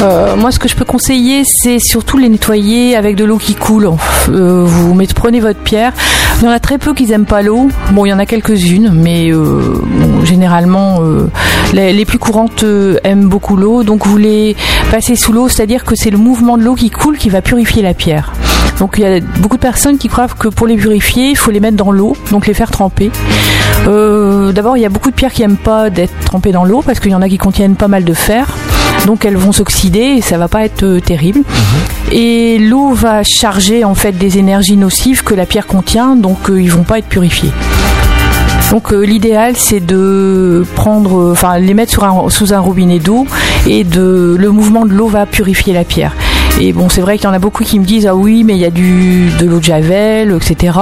[0.03, 3.55] euh, moi, ce que je peux conseiller, c'est surtout les nettoyer avec de l'eau qui
[3.55, 3.91] coule.
[4.29, 5.93] Euh, vous prenez votre pierre.
[6.41, 7.69] Il y en a très peu qui aiment pas l'eau.
[7.91, 9.83] Bon, il y en a quelques-unes, mais euh,
[10.25, 11.29] généralement, euh,
[11.73, 13.83] les, les plus courantes euh, aiment beaucoup l'eau.
[13.83, 14.57] Donc, vous les
[14.91, 17.83] passez sous l'eau, c'est-à-dire que c'est le mouvement de l'eau qui coule qui va purifier
[17.83, 18.33] la pierre.
[18.79, 21.51] Donc il y a beaucoup de personnes qui croient que pour les purifier, il faut
[21.51, 23.11] les mettre dans l'eau, donc les faire tremper.
[23.89, 26.83] Euh, D'abord, il y a beaucoup de pierres qui aiment pas d'être trempées dans l'eau
[26.87, 28.57] parce qu'il y en a qui contiennent pas mal de fer.
[29.07, 31.41] Donc elles vont s'oxyder et ça va pas être terrible.
[32.13, 36.61] Et l'eau va charger en fait des énergies nocives que la pierre contient, donc euh,
[36.63, 37.51] ils vont pas être purifiés.
[38.71, 43.27] Donc euh, l'idéal c'est de prendre, enfin les mettre sur un- sous un robinet d'eau
[43.67, 46.13] et de le mouvement de l'eau va purifier la pierre.
[46.61, 48.55] Et bon, c'est vrai qu'il y en a beaucoup qui me disent ah oui, mais
[48.55, 50.77] il y a du de l'eau de javel, etc.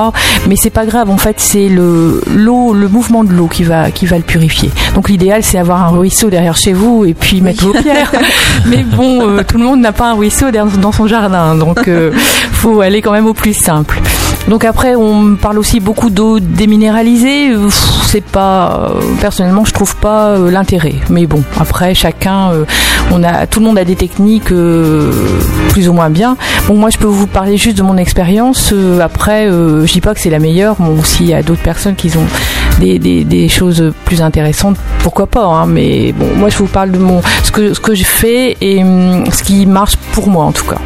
[0.48, 1.10] Mais c'est pas grave.
[1.10, 4.70] En fait, c'est le l'eau, le mouvement de l'eau qui va qui va le purifier.
[4.94, 8.10] Donc l'idéal, c'est avoir un ruisseau derrière chez vous et puis mettre vos pierres.
[8.66, 12.10] mais bon, euh, tout le monde n'a pas un ruisseau dans son jardin, donc euh,
[12.52, 14.00] faut aller quand même au plus simple.
[14.48, 17.50] Donc après, on parle aussi beaucoup d'eau déminéralisée.
[18.04, 20.94] C'est pas euh, personnellement, je trouve pas euh, l'intérêt.
[21.10, 22.64] Mais bon, après chacun, euh,
[23.10, 24.52] on a tout le monde a des techniques
[25.70, 26.36] plus ou moins bien.
[26.68, 28.72] Bon, moi, je peux vous parler juste de mon expérience.
[29.02, 30.76] Après, je dis pas que c'est la meilleure.
[30.78, 32.26] Bon, s'il y a d'autres personnes qui ont
[32.80, 35.44] des, des, des choses plus intéressantes, pourquoi pas.
[35.44, 35.66] hein.
[35.66, 38.82] mais bon, moi, je vous parle de mon ce que ce que je fais et
[38.82, 40.78] hum, ce qui marche pour moi en tout cas.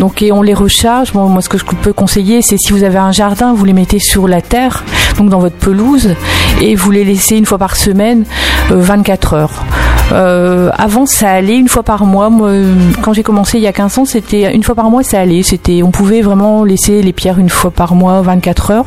[0.00, 1.14] Donc et on les recharge.
[1.14, 3.98] Moi ce que je peux conseiller, c'est si vous avez un jardin, vous les mettez
[3.98, 4.84] sur la terre,
[5.18, 6.14] donc dans votre pelouse,
[6.60, 8.24] et vous les laissez une fois par semaine,
[8.70, 9.64] euh, 24 heures.
[10.12, 12.30] Euh, avant ça allait une fois par mois.
[12.30, 15.02] Moi, euh, quand j'ai commencé il y a 15 ans, c'était une fois par mois
[15.02, 15.42] ça allait.
[15.42, 18.86] C'était, on pouvait vraiment laisser les pierres une fois par mois, 24 heures.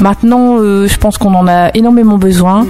[0.00, 2.66] Maintenant, euh, je pense qu'on en a énormément besoin.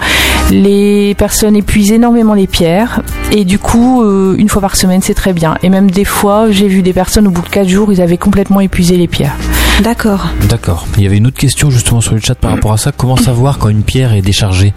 [0.50, 5.14] Les personnes épuisent énormément les pierres et du coup, euh, une fois par semaine, c'est
[5.14, 5.56] très bien.
[5.62, 8.18] Et même des fois, j'ai vu des personnes au bout de 4 jours, ils avaient
[8.18, 9.36] complètement épuisé les pierres.
[9.82, 10.26] D'accord.
[10.48, 10.86] D'accord.
[10.96, 12.92] Il y avait une autre question justement sur le chat par rapport à ça.
[12.92, 14.74] Comment savoir quand une pierre est déchargée?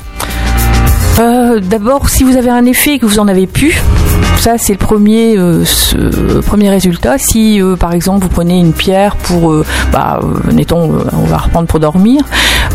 [1.19, 3.79] Euh, D'abord, si vous avez un effet et que vous en avez plus,
[4.37, 7.17] ça c'est le premier, euh, ce- premier résultat.
[7.19, 11.25] Si euh, par exemple vous prenez une pierre pour, euh, bah, euh, mettons, euh, on
[11.25, 12.23] va reprendre pour dormir,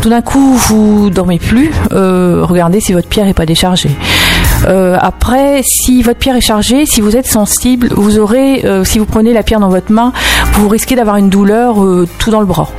[0.01, 3.91] tout d'un coup vous dormez plus, euh, regardez si votre pierre est pas déchargée.
[4.67, 8.99] Euh, après, si votre pierre est chargée, si vous êtes sensible, vous aurez, euh, si
[8.99, 10.13] vous prenez la pierre dans votre main,
[10.53, 12.69] vous risquez d'avoir une douleur euh, tout dans le bras.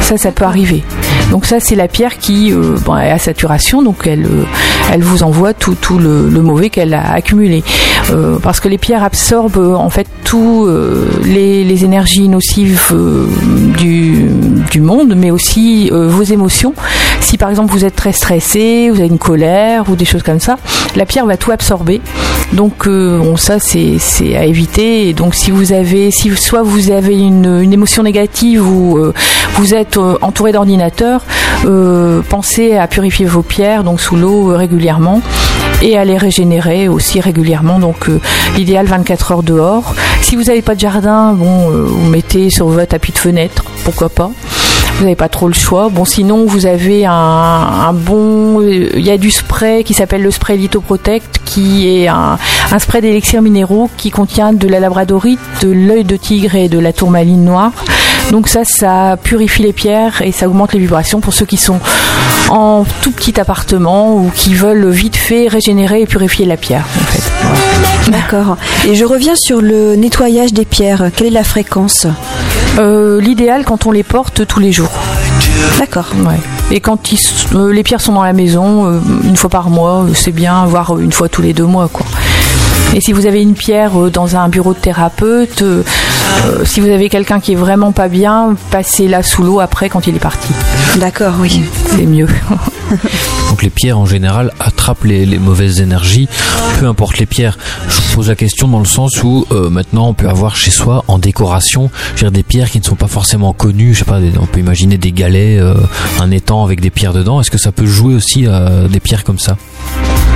[0.00, 0.82] Ça, ça peut arriver.
[1.30, 4.44] Donc ça, c'est la pierre qui euh, bon, est à saturation, donc elle, euh,
[4.92, 7.62] elle vous envoie tout, tout le, mauvais qu'elle a accumulé.
[8.10, 10.68] Euh, parce que les pierres absorbent euh, en fait tout
[11.24, 12.94] les, énergies nocives
[13.78, 16.74] du, monde, mais aussi vos émotions.
[17.20, 20.40] Si par exemple vous êtes très stressé, vous avez une colère ou des choses comme
[20.40, 20.56] ça,
[20.96, 22.00] la pierre va tout absorber.
[22.52, 23.98] Donc bon, ça c'est
[24.36, 25.12] à éviter.
[25.12, 28.98] Donc si vous avez, si soit vous avez une, émotion négative ou
[29.54, 31.11] vous êtes entouré d'ordinateurs,
[31.64, 35.20] euh, pensez à purifier vos pierres donc sous l'eau euh, régulièrement
[35.80, 37.78] et à les régénérer aussi régulièrement.
[37.78, 38.20] Donc euh,
[38.56, 39.94] l'idéal 24 heures dehors.
[40.20, 44.08] Si vous n'avez pas de jardin, bon, vous mettez sur votre tapis de fenêtre, pourquoi
[44.08, 44.30] pas.
[44.96, 45.88] Vous n'avez pas trop le choix.
[45.88, 50.56] Bon, sinon vous avez un, bon, il y a du spray qui s'appelle le spray
[50.56, 52.38] Lithoprotect, qui est un,
[52.70, 56.78] un spray d'élixirs minéraux qui contient de la labradorite, de l'œil de tigre et de
[56.78, 57.72] la tourmaline noire.
[58.30, 61.78] Donc ça, ça purifie les pierres et ça augmente les vibrations pour ceux qui sont
[62.48, 66.84] en tout petit appartement ou qui veulent vite fait régénérer et purifier la pierre.
[67.00, 67.22] En fait.
[67.42, 68.18] Voilà.
[68.18, 68.56] D'accord.
[68.86, 71.10] Et je reviens sur le nettoyage des pierres.
[71.14, 72.06] Quelle est la fréquence
[72.78, 74.90] Euh, L'idéal quand on les porte tous les jours.
[75.78, 76.06] D'accord.
[76.26, 76.38] Ouais.
[76.70, 77.18] Et quand ils
[77.54, 80.98] euh, les pierres sont dans la maison, euh, une fois par mois, c'est bien, voire
[80.98, 82.06] une fois tous les deux mois, quoi.
[82.94, 85.82] Et si vous avez une pierre euh, dans un bureau de thérapeute, euh,
[86.46, 90.06] euh, si vous avez quelqu'un qui est vraiment pas bien, passez-la sous l'eau après quand
[90.06, 90.52] il est parti.
[90.96, 91.62] D'accord, oui.
[91.86, 92.28] C'est mieux.
[93.50, 96.28] Donc les pierres en général attrapent les, les mauvaises énergies,
[96.80, 97.58] peu importe les pierres.
[97.88, 100.70] Je vous pose la question dans le sens où euh, maintenant on peut avoir chez
[100.70, 103.94] soi en décoration, je veux dire, des pierres qui ne sont pas forcément connues.
[103.94, 105.74] Je sais pas, des- on peut imaginer des galets, euh,
[106.20, 107.40] un étang avec des pierres dedans.
[107.40, 109.56] Est-ce que ça peut jouer aussi à des pierres comme ça?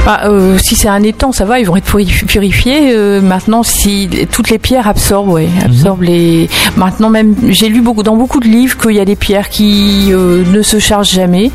[0.05, 2.93] Bah, euh, si c'est un étang, ça va, ils vont être puri- purifiés.
[2.95, 6.49] Euh, maintenant, si toutes les pierres absorbent, ouais, absorbent les.
[6.77, 10.13] Maintenant, même, j'ai lu beaucoup dans beaucoup de livres qu'il y a des pierres qui
[10.13, 11.51] euh, ne se chargent jamais.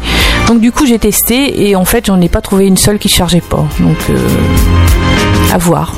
[0.48, 3.08] Donc, du coup, j'ai testé et en fait, j'en ai pas trouvé une seule qui
[3.08, 3.66] chargeait pas.
[3.80, 4.18] Donc, euh,
[5.54, 5.96] à voir.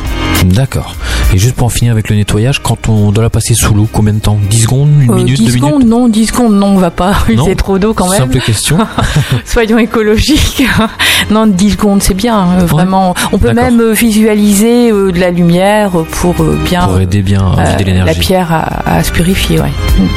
[0.51, 0.95] D'accord.
[1.33, 3.87] Et juste pour en finir avec le nettoyage, quand on doit la passer sous l'eau,
[3.91, 6.53] combien de temps 10 secondes Une Euh, minute 10 Deux secondes, minutes non, 10 secondes,
[6.53, 8.19] non, on va pas user trop d'eau quand même.
[8.19, 8.77] Simple question.
[9.45, 10.63] Soyons écologiques.
[11.31, 13.15] non, 10 secondes, c'est bien, euh, vraiment.
[13.31, 17.41] On peut même euh, visualiser euh, de la lumière pour euh, bien Pour aider bien
[17.57, 18.19] à euh, vider la l'énergie.
[18.19, 19.71] pierre à, à se purifier, ouais.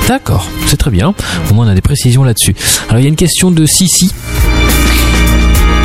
[0.08, 1.14] D'accord, c'est très bien.
[1.50, 2.54] Au moins on a des précisions là-dessus.
[2.88, 4.12] Alors il y a une question de Sissi.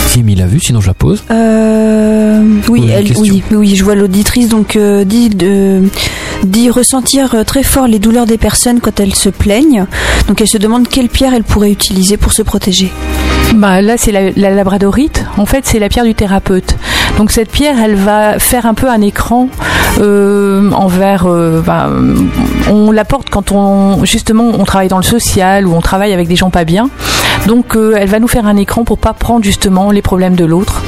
[0.07, 1.23] Si Amy l'a vu, sinon je la pose.
[1.31, 1.80] Euh,
[2.69, 5.83] oui, Pose une elle, oui, oui, je vois l'auditrice donc euh, dit de
[6.43, 9.85] dit ressentir euh, très fort les douleurs des personnes quand elles se plaignent.
[10.27, 12.91] Donc elle se demande quelle pierre elle pourrait utiliser pour se protéger.
[13.55, 15.25] Bah, là, c'est la, la labradorite.
[15.37, 16.75] En fait, c'est la pierre du thérapeute.
[17.17, 19.49] Donc cette pierre, elle va faire un peu un écran
[19.99, 21.25] euh, envers.
[21.27, 21.89] euh, bah,
[22.69, 26.27] on la porte quand on justement on travaille dans le social ou on travaille avec
[26.27, 26.89] des gens pas bien.
[27.47, 30.45] Donc euh, elle va nous faire un écran pour pas prendre justement les problèmes de
[30.45, 30.81] l'autre.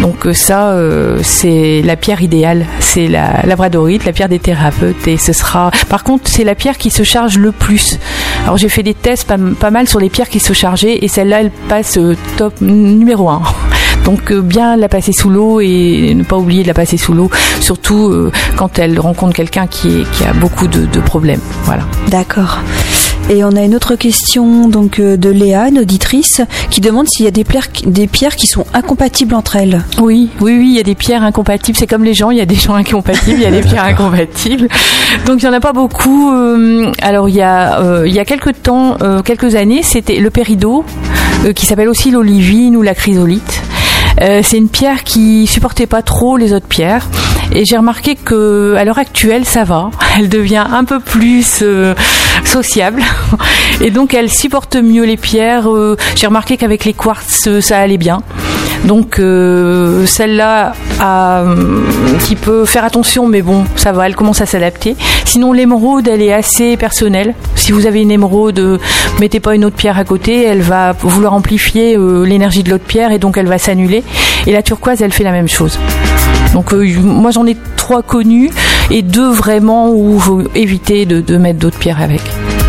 [0.00, 5.08] Donc euh, ça, euh, c'est la pierre idéale, c'est la labradorite, la pierre des thérapeutes,
[5.08, 5.70] et ce sera.
[5.88, 7.98] Par contre, c'est la pierre qui se charge le plus.
[8.44, 9.26] Alors j'ai fait des tests
[9.58, 13.30] pas, mal sur les pierres qui se chargeaient, et celle-là, elle passe euh, top numéro
[13.30, 13.42] 1.
[14.04, 17.30] Donc bien la passer sous l'eau et ne pas oublier de la passer sous l'eau,
[17.60, 21.40] surtout quand elle rencontre quelqu'un qui a beaucoup de, de problèmes.
[21.62, 21.84] Voilà.
[22.08, 22.58] D'accord.
[23.30, 27.24] Et on a une autre question donc euh, de Léa, une auditrice, qui demande s'il
[27.24, 29.82] y a des pierres, qui sont incompatibles entre elles.
[29.98, 31.78] Oui, oui, oui, il y a des pierres incompatibles.
[31.78, 33.84] C'est comme les gens, il y a des gens incompatibles, il y a des pierres
[33.84, 34.68] incompatibles.
[35.26, 36.32] Donc il y en a pas beaucoup.
[36.32, 40.30] Euh, Alors il y a, euh, il y a quelques temps, quelques années, c'était le
[40.30, 40.84] péridot,
[41.44, 43.62] euh, qui s'appelle aussi l'olivine ou la chrysolite.
[44.20, 47.08] Euh, c'est une pierre qui supportait pas trop les autres pierres.
[47.52, 49.90] Et j'ai remarqué que à l'heure actuelle, ça va.
[50.18, 51.94] Elle devient un peu plus euh,
[52.44, 53.02] sociable.
[53.80, 55.70] Et donc, elle supporte mieux les pierres.
[55.70, 58.22] Euh, j'ai remarqué qu'avec les quartz, euh, ça allait bien.
[58.84, 61.56] Donc, celle-là a un
[62.18, 64.06] petit peu faire attention, mais bon, ça va.
[64.06, 64.94] Elle commence à s'adapter.
[65.24, 67.34] Sinon, l'émeraude, elle est assez personnelle.
[67.54, 68.78] Si vous avez une émeraude,
[69.20, 70.44] mettez pas une autre pierre à côté.
[70.44, 74.04] Elle va vouloir amplifier l'énergie de l'autre pierre et donc elle va s'annuler.
[74.46, 75.78] Et la turquoise, elle fait la même chose.
[76.54, 78.50] Donc euh, moi j'en ai trois connus
[78.90, 82.22] et deux vraiment où il faut éviter de, de mettre d'autres pierres avec.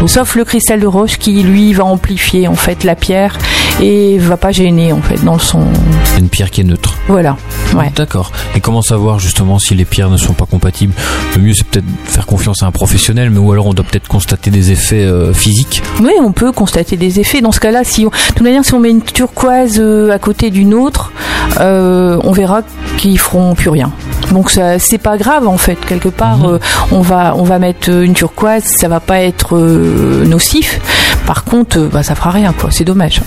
[0.08, 3.38] Sauf le cristal de roche qui lui va amplifier en fait la pierre
[3.82, 5.62] et va pas gêner en fait dans son
[6.06, 6.96] C'est une pierre qui est neutre.
[7.08, 7.38] voilà.
[7.76, 7.92] Ouais.
[7.96, 8.32] D'accord.
[8.56, 10.94] Et comment savoir justement si les pierres ne sont pas compatibles?
[11.36, 14.08] Le mieux c'est peut-être faire confiance à un professionnel, mais ou alors on doit peut-être
[14.08, 15.82] constater des effets euh, physiques.
[16.02, 17.42] Oui, on peut constater des effets.
[17.42, 20.20] Dans ce cas-là, si on, de toute manière, si on met une turquoise euh, à
[20.20, 21.12] côté d'une autre,
[21.60, 22.62] euh, on verra
[22.98, 23.92] qu'ils feront plus rien.
[24.32, 25.78] Donc ça, c'est pas grave en fait.
[25.86, 26.60] Quelque part, euh,
[26.92, 30.80] on va on va mettre une turquoise, ça va pas être nocif.
[31.26, 32.72] Par contre, euh, bah, ça fera rien quoi.
[32.72, 33.22] C'est dommage.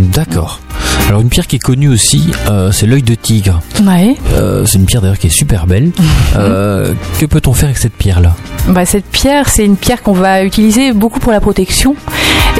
[0.00, 0.60] D'accord.
[1.08, 3.60] Alors une pierre qui est connue aussi, euh, c'est l'œil de tigre.
[3.86, 4.16] Ouais.
[4.32, 5.90] Euh, c'est une pierre d'ailleurs qui est super belle.
[6.36, 8.34] Euh, que peut-on faire avec cette pierre-là?
[8.68, 11.94] Bah, cette pierre, c'est une pierre qu'on va utiliser beaucoup pour la protection.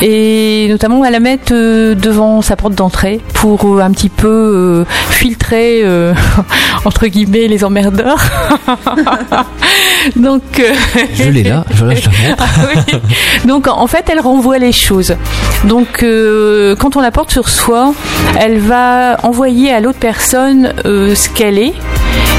[0.03, 4.29] Et notamment, va la mettre euh, devant sa porte d'entrée pour euh, un petit peu
[4.29, 5.85] euh, filtrer,
[6.85, 8.23] entre guillemets, les emmerdeurs.
[10.17, 10.43] Donc,
[11.15, 12.45] Je l'ai là, je, là, je la montre.
[12.93, 12.99] oui.
[13.47, 15.17] Donc en fait, elle renvoie les choses.
[15.65, 17.95] Donc euh, quand on la porte sur soi,
[18.39, 21.73] elle va envoyer à l'autre personne euh, ce qu'elle est.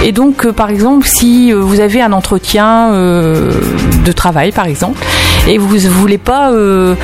[0.03, 5.03] Et donc, euh, par exemple, si vous avez un entretien de travail, par exemple,
[5.47, 6.95] et vous ne voulez pas euh,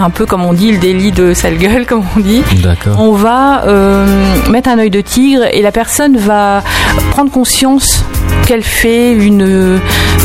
[0.00, 2.98] un peu, comme on dit, le délit de sale gueule, comme on dit, D'accord.
[3.00, 4.06] on va euh,
[4.50, 6.62] mettre un œil de tigre et la personne va
[7.10, 8.04] prendre conscience
[8.46, 9.78] qu'elle fait une euh,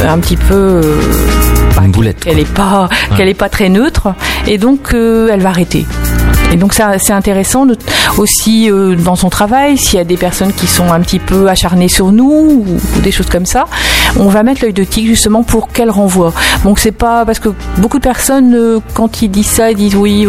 [0.08, 1.02] un petit peu euh,
[1.84, 2.22] Une boulette.
[2.24, 3.18] qu'elle est pas Ouais.
[3.18, 4.14] qu'elle est pas très neutre
[4.48, 5.86] et donc euh, elle va arrêter.
[6.54, 7.66] Et donc c'est intéressant
[8.20, 11.50] aussi euh, dans son travail s'il y a des personnes qui sont un petit peu
[11.50, 13.66] acharnées sur nous ou, des choses comme ça,
[14.20, 16.32] on va mettre l'œil de tigre justement pour qu'elle renvoie.
[16.64, 19.96] Donc c'est pas parce que beaucoup de personnes euh, quand ils disent ça ils disent
[19.96, 20.28] oui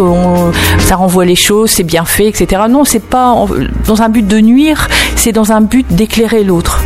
[0.78, 2.62] ça renvoie les choses c'est bien fait etc.
[2.70, 3.36] Non c'est pas
[3.86, 6.80] dans un but de nuire c'est dans un but d'éclairer l'autre.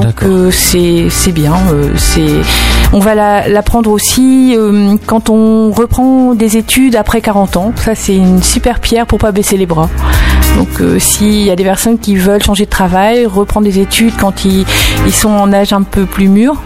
[0.00, 1.54] Donc euh, c'est bien.
[1.72, 2.26] euh, c'est
[2.92, 7.72] on va la, la prendre aussi euh, quand on reprend des études après 40 ans.
[7.76, 9.88] Ça c'est une super pierre pour pas baisser les bras.
[10.56, 14.44] Donc s'il y a des personnes qui veulent changer de travail, reprendre des études quand
[14.44, 14.64] ils,
[15.06, 16.60] ils sont en âge un peu plus mûr,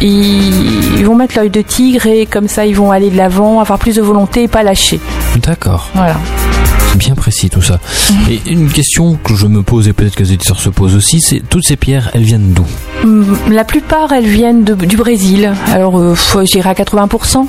[0.00, 3.60] ils, ils vont mettre l'œil de tigre et comme ça ils vont aller de l'avant,
[3.60, 4.98] avoir plus de volonté et pas lâcher.
[5.42, 5.88] D'accord.
[5.94, 6.16] Voilà.
[6.96, 7.78] Bien précis tout ça.
[8.28, 11.20] Et une question que je me pose et peut-être que les éditeurs se posent aussi,
[11.20, 12.66] c'est toutes ces pierres, elles viennent d'où?
[13.04, 15.52] Hum, La plupart, elles viennent de- du Brésil.
[15.72, 17.46] Alors, euh, je dirais à 80%.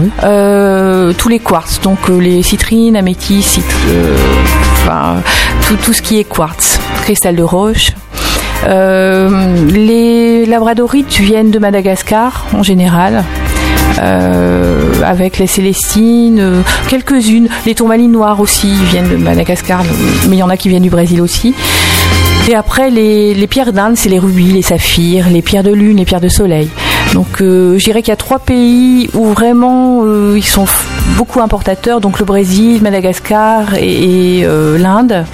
[0.00, 0.10] Oui.
[0.22, 4.16] Euh, tous les quartz, donc euh, les citrines, améthystes, cit- euh,
[4.72, 5.16] enfin,
[5.66, 7.92] tout, tout ce qui est quartz, cristal de roche.
[8.66, 13.24] Euh, les labradorites viennent de Madagascar en général.
[13.98, 17.48] Euh, avec les célestines, euh, quelques-unes.
[17.66, 19.82] Les tourmalines noires aussi viennent de Madagascar,
[20.28, 21.54] mais il y en a qui viennent du Brésil aussi.
[22.48, 26.04] Et après, les, pierres d'Inde, c'est les rubis, les saphirs, les pierres de lune, les
[26.04, 26.68] pierres de soleil.
[27.14, 30.66] Donc, euh, je dirais qu'il y a trois pays où vraiment euh, ils sont
[31.16, 32.00] beaucoup importateurs.
[32.00, 34.46] Donc, le Brésil, Madagascar et,
[34.78, 35.24] l'Inde.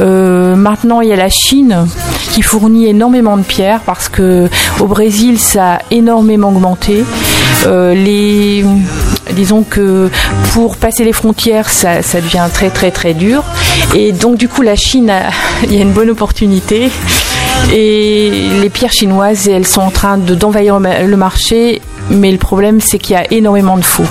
[0.00, 1.86] Euh, maintenant, il y a la Chine
[2.32, 4.48] qui fournit énormément de pierres parce que
[4.80, 7.04] au Brésil, ça a énormément augmenté.
[7.66, 8.64] Euh, les,
[9.32, 10.10] disons que
[10.52, 13.42] pour passer les frontières, ça, devient très très très dur.
[13.94, 15.30] Et donc du coup, la Chine, a-
[15.64, 16.90] il y a une bonne opportunité.
[17.72, 18.30] Et
[18.60, 21.80] les pierres chinoises, elles sont en train de- d'envahir le marché,
[22.10, 24.04] mais le problème, c'est qu'il y a énormément de faux.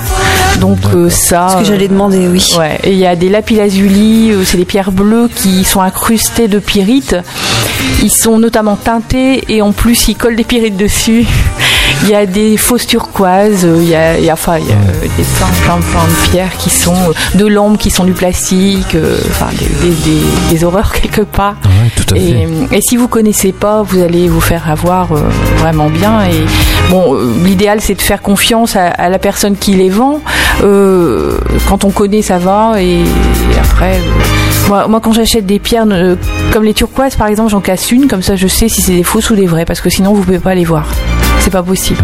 [0.60, 1.48] Donc euh, ça.
[1.50, 2.54] Ce que j'allais demander, oui.
[2.58, 6.48] Ouais, et il y a des lapis-lazuli, euh, c'est des pierres bleues qui sont incrustées
[6.48, 7.16] de pyrite.
[8.02, 11.26] Ils sont notamment teintés et en plus ils collent des pyrites dessus.
[12.02, 14.66] Il y a des fausses turquoises, euh, il y a, il y a- enfin, il
[14.66, 17.90] y a euh, des plein, plein, plein de pierres qui sont euh, de l'ombre, qui
[17.90, 21.54] sont du plastique, euh, enfin des, des- des- des horreurs quelque part.
[21.64, 22.76] Ouais, tout à Et, fait.
[22.76, 25.20] et si vous connaissez pas, vous allez vous faire avoir euh,
[25.58, 26.24] vraiment bien.
[26.24, 26.44] Et
[26.90, 30.20] bon, l'idéal c'est de faire confiance à, à la personne qui les vend.
[30.62, 32.72] Euh, quand on connaît, ça va.
[32.82, 33.98] Et, et après,
[34.68, 36.16] moi, moi, quand j'achète des pierres euh,
[36.52, 39.02] comme les turquoises, par exemple, j'en casse une, comme ça, je sais si c'est des
[39.02, 40.86] fausses ou des vraies, parce que sinon vous pouvez pas les voir.
[41.40, 42.02] C'est pas possible.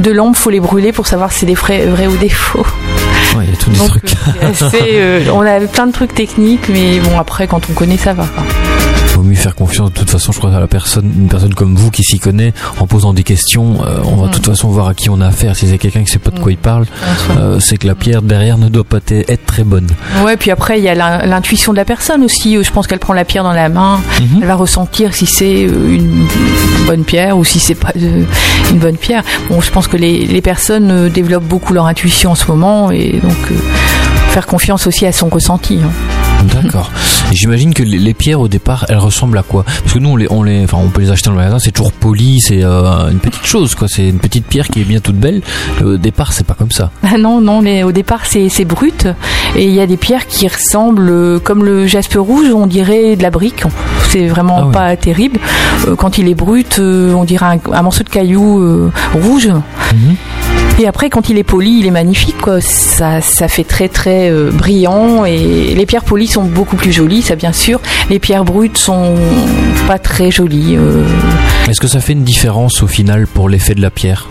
[0.00, 2.66] De l'ombre, faut les brûler pour savoir si c'est des vrais, vrais ou des faux.
[3.36, 4.14] Ouais, il y a tous des Donc, trucs.
[4.42, 8.12] euh, euh, on a plein de trucs techniques, mais bon, après, quand on connaît, ça
[8.12, 8.24] va.
[8.24, 8.42] quoi.
[9.22, 11.76] Vaut mieux faire confiance de toute façon, je crois, à la personne, une personne comme
[11.76, 14.88] vous qui s'y connaît, en posant des questions, euh, on va de toute façon voir
[14.88, 15.54] à qui on a affaire.
[15.54, 16.86] Si c'est quelqu'un qui sait pas de quoi il parle,
[17.38, 19.86] euh, c'est que la pierre derrière ne doit pas être très bonne.
[20.24, 22.56] Ouais, puis après, il y a l'in- l'intuition de la personne aussi.
[22.56, 24.00] Euh, Je pense qu'elle prend la pierre dans la main,
[24.40, 26.26] elle va ressentir si c'est une
[26.86, 28.26] bonne pierre ou si c'est pas une
[28.80, 29.22] bonne pierre.
[29.50, 33.20] Bon, je pense que les, les personnes développent beaucoup leur intuition en ce moment et
[33.22, 33.54] donc euh,
[34.32, 35.78] faire confiance aussi à son ressenti.
[35.84, 35.90] hein.
[36.60, 36.90] D'accord.
[37.30, 39.62] J'imagine que les, pierres au départ, elles ressemblent à quoi?
[39.64, 41.60] Parce que nous, on les, on les, enfin, on peut les acheter dans le magasin,
[41.60, 43.86] c'est toujours poli, c'est euh, une petite chose, quoi.
[43.88, 45.40] C'est une petite pierre qui est bien toute belle.
[45.84, 46.90] Au départ, c'est pas comme ça.
[47.04, 49.06] Ah non, non, mais au départ c'est c'est brut
[49.54, 53.14] et il y a des pierres qui ressemblent euh, comme le jaspe rouge, on dirait
[53.16, 53.62] de la brique.
[54.08, 54.72] C'est vraiment Ah ouais.
[54.72, 55.38] pas terrible.
[55.86, 59.48] Euh, Quand il est brut, euh, on dirait un, un morceau de caillou euh, rouge.
[60.78, 62.38] Et après, quand il est poli, il est magnifique.
[62.40, 62.60] Quoi.
[62.60, 67.22] Ça, ça fait très très euh, brillant et les pierres polies sont beaucoup plus jolies,
[67.22, 67.80] ça bien sûr.
[68.10, 69.14] Les pierres brutes sont
[69.86, 70.76] pas très jolies.
[70.76, 71.04] euh,
[71.68, 74.28] Est-ce que ça fait une différence au final pour l'effet de la pierre?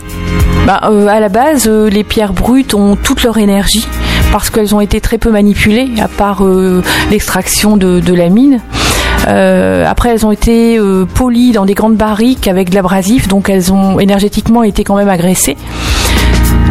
[0.66, 3.88] Bah, euh, à la base, euh, les pierres brutes ont toute leur énergie
[4.32, 8.60] parce qu'elles ont été très peu manipulées, à part euh, l'extraction de, de la mine.
[9.28, 10.80] Après, elles ont été
[11.14, 15.10] polies dans des grandes barriques avec de l'abrasif, donc elles ont énergétiquement été quand même
[15.10, 15.58] agressées.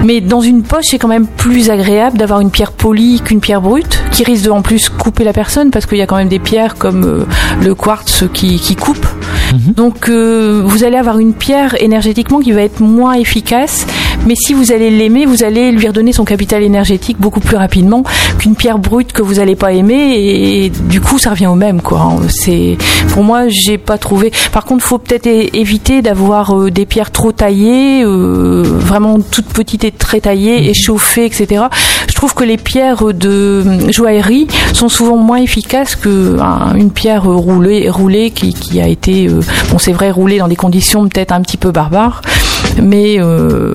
[0.05, 3.61] Mais dans une poche, c'est quand même plus agréable d'avoir une pierre polie qu'une pierre
[3.61, 6.28] brute, qui risque de en plus couper la personne, parce qu'il y a quand même
[6.28, 7.26] des pierres comme euh,
[7.62, 9.07] le quartz qui, qui coupe.
[9.53, 13.86] Donc euh, vous allez avoir une pierre énergétiquement qui va être moins efficace,
[14.26, 18.05] mais si vous allez l'aimer, vous allez lui redonner son capital énergétique beaucoup plus rapidement
[18.38, 20.14] qu'une pierre brute que vous n'allez pas aimer,
[20.64, 22.16] et, du coup ça revient au même quoi.
[22.28, 22.76] C'est
[23.09, 24.32] pour moi j'ai pas trouvé.
[24.53, 29.84] Par contre, faut peut-être éviter d'avoir euh, des pierres trop taillées, euh, vraiment toutes petites
[29.84, 31.64] et très taillées, échauffées, etc.
[32.21, 37.25] Je trouve que les pierres de joaillerie sont souvent moins efficaces que un- une pierre
[37.25, 39.41] roulée, roulée qui, qui a été, euh,
[39.71, 42.21] bon c'est vrai, roulée dans des conditions peut-être un petit peu barbares,
[42.83, 43.73] mais euh,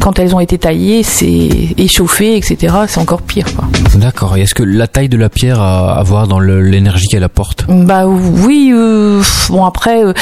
[0.00, 2.74] quand elles ont été taillées, c'est échauffé, etc.
[2.88, 3.46] C'est encore pire.
[3.94, 4.36] D'accord.
[4.36, 7.66] Et est-ce que la taille de la pierre a à voir dans l'énergie qu'elle apporte?
[7.68, 10.12] Bah oui, euh, bon après, euh,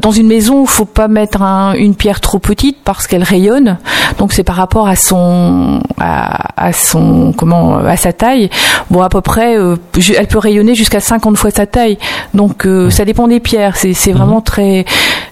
[0.00, 3.76] dans une maison, faut pas mettre un- une pierre trop petite parce qu'elle rayonne.
[4.18, 8.50] Donc c'est par rapport à son, à, à son, comment, à sa taille.
[8.90, 9.76] Bon à peu près, euh,
[10.16, 11.98] elle peut rayonner jusqu'à 50 fois sa taille.
[12.34, 13.76] Donc euh, ça dépend des pierres.
[13.76, 14.84] C'est c'est vraiment très,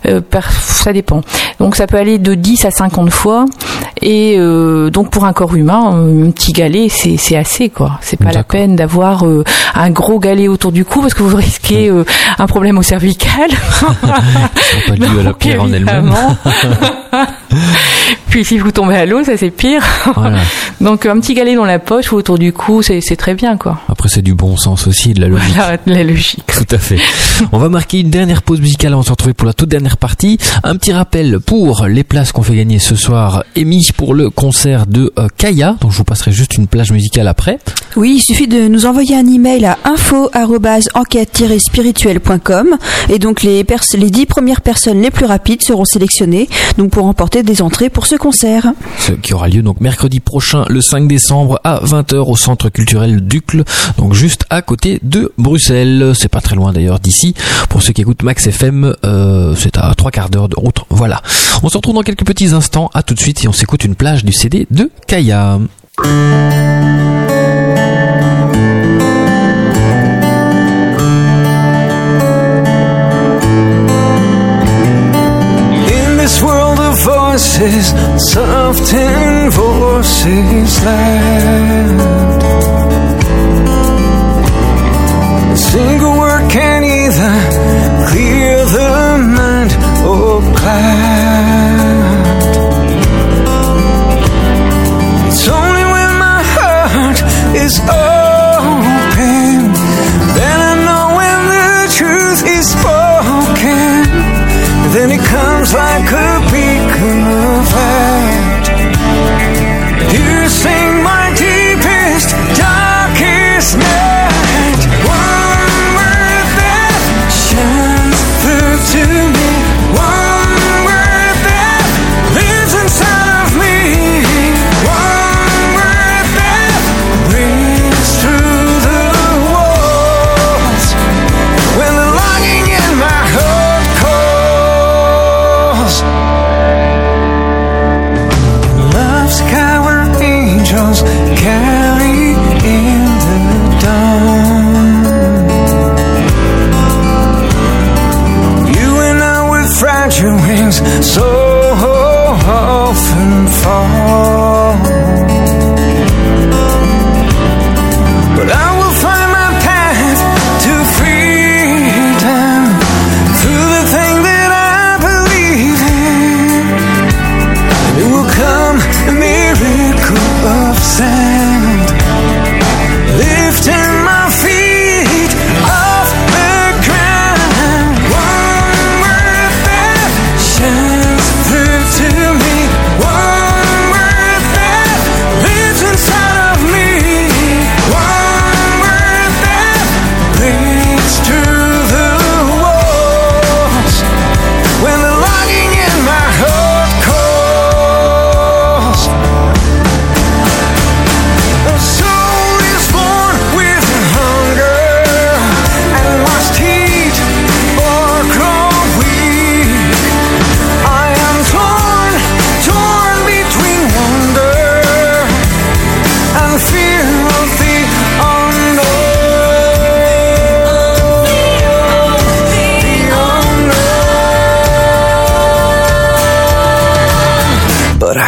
[0.07, 1.21] euh, per- ça dépend.
[1.61, 3.45] Donc ça peut aller de 10 à 50 fois.
[4.01, 5.91] Et euh, donc pour un corps humain,
[6.27, 7.99] un petit galet, c'est c'est assez quoi.
[8.01, 9.43] C'est pas la peine d'avoir euh,
[9.75, 12.05] un gros galet autour du cou parce que vous risquez euh,
[12.39, 13.51] un problème au cervical.
[14.55, 16.13] C'est pas dû à la pierre en elle-même.
[18.29, 19.83] Puis si vous tombez à l'eau, ça c'est pire.
[20.15, 20.41] Voilà.
[20.81, 23.57] Donc un petit galet dans la poche ou autour du cou, c'est c'est très bien
[23.57, 23.81] quoi.
[23.89, 25.55] Après, c'est du bon sens aussi, de la logique.
[25.55, 26.45] Voilà, la logique.
[26.47, 26.99] Tout à fait.
[27.53, 29.97] On va marquer une dernière pause musicale avant de se retrouver pour la toute dernière
[29.97, 30.39] partie.
[30.63, 34.87] Un petit rappel pour les places qu'on fait gagner ce soir, émis pour le concert
[34.87, 37.59] de euh, Kaya, dont je vous passerai juste une plage musicale après.
[37.97, 42.77] Oui, il suffit de nous envoyer un email à info-enquête-spirituelle.com
[43.09, 47.43] et donc les, les 10 premières personnes les plus rapides seront sélectionnées donc pour remporter
[47.43, 48.73] des entrées pour ce concert.
[48.99, 53.21] Ce qui aura lieu donc mercredi prochain, le 5 décembre à 20h au centre culturel
[53.21, 53.65] Ducle,
[53.97, 56.13] donc juste à côté de Bruxelles.
[56.15, 57.35] C'est pas très loin d'ailleurs d'ici.
[57.69, 60.81] Pour ceux qui écoutent Max FM, euh, c'est à trois quarts d'heure de route.
[60.91, 61.23] Voilà.
[61.63, 62.91] On se retrouve dans quelques petits instants.
[62.95, 65.59] À tout de suite et on s'écoute une plage du CD de Kaya.
[77.39, 77.89] Voices,
[78.33, 82.43] soft and voices loud.
[85.53, 87.35] A single word can either
[88.11, 89.73] clear the mind
[90.05, 90.89] or cloud.
[95.29, 96.43] It's only when my
[97.69, 98.08] seek.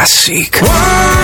[0.01, 0.55] Classic.
[0.63, 1.20] Whoa!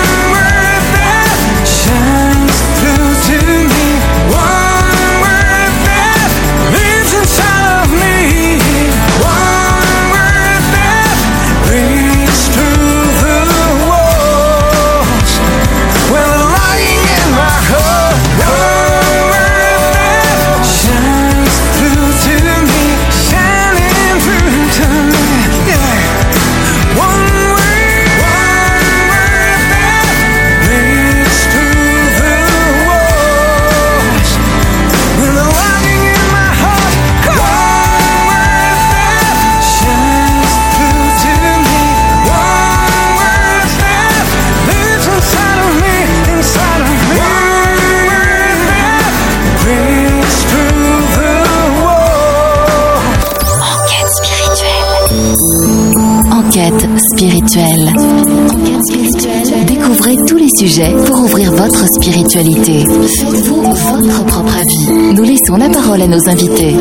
[61.06, 62.80] Pour ouvrir votre spiritualité.
[62.80, 65.14] Faites-vous votre propre avis.
[65.14, 66.76] Nous laissons la parole à nos invités.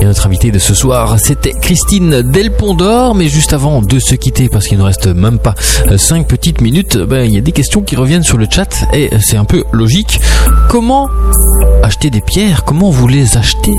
[0.00, 3.14] Et notre invité de ce soir, c'était Christine Delpondor.
[3.14, 5.54] Mais juste avant de se quitter, parce qu'il ne reste même pas
[5.94, 9.10] 5 petites minutes, ben, il y a des questions qui reviennent sur le chat et
[9.20, 10.18] c'est un peu logique.
[10.70, 11.10] Comment
[11.82, 12.64] acheter des pierres?
[12.64, 13.74] Comment vous les achetez?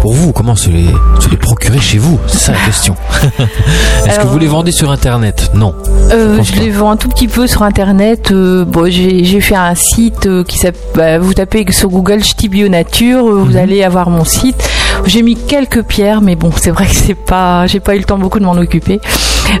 [0.00, 0.86] Pour vous, comment se les,
[1.18, 2.96] se les procurer chez vous C'est ça la question.
[4.06, 5.50] Est-ce que vous les vendez sur Internet?
[5.54, 5.74] Non.
[6.10, 8.30] Euh, je les vends un tout petit peu sur internet.
[8.30, 10.80] Euh, bon, j'ai fait un site euh, qui s'appelle.
[10.94, 14.68] bah, vous tapez sur Google Ch'ti Bio Nature, vous allez avoir mon site.
[15.06, 17.66] J'ai mis quelques pierres, mais bon, c'est vrai que c'est pas.
[17.66, 19.00] J'ai pas eu le temps beaucoup de m'en occuper.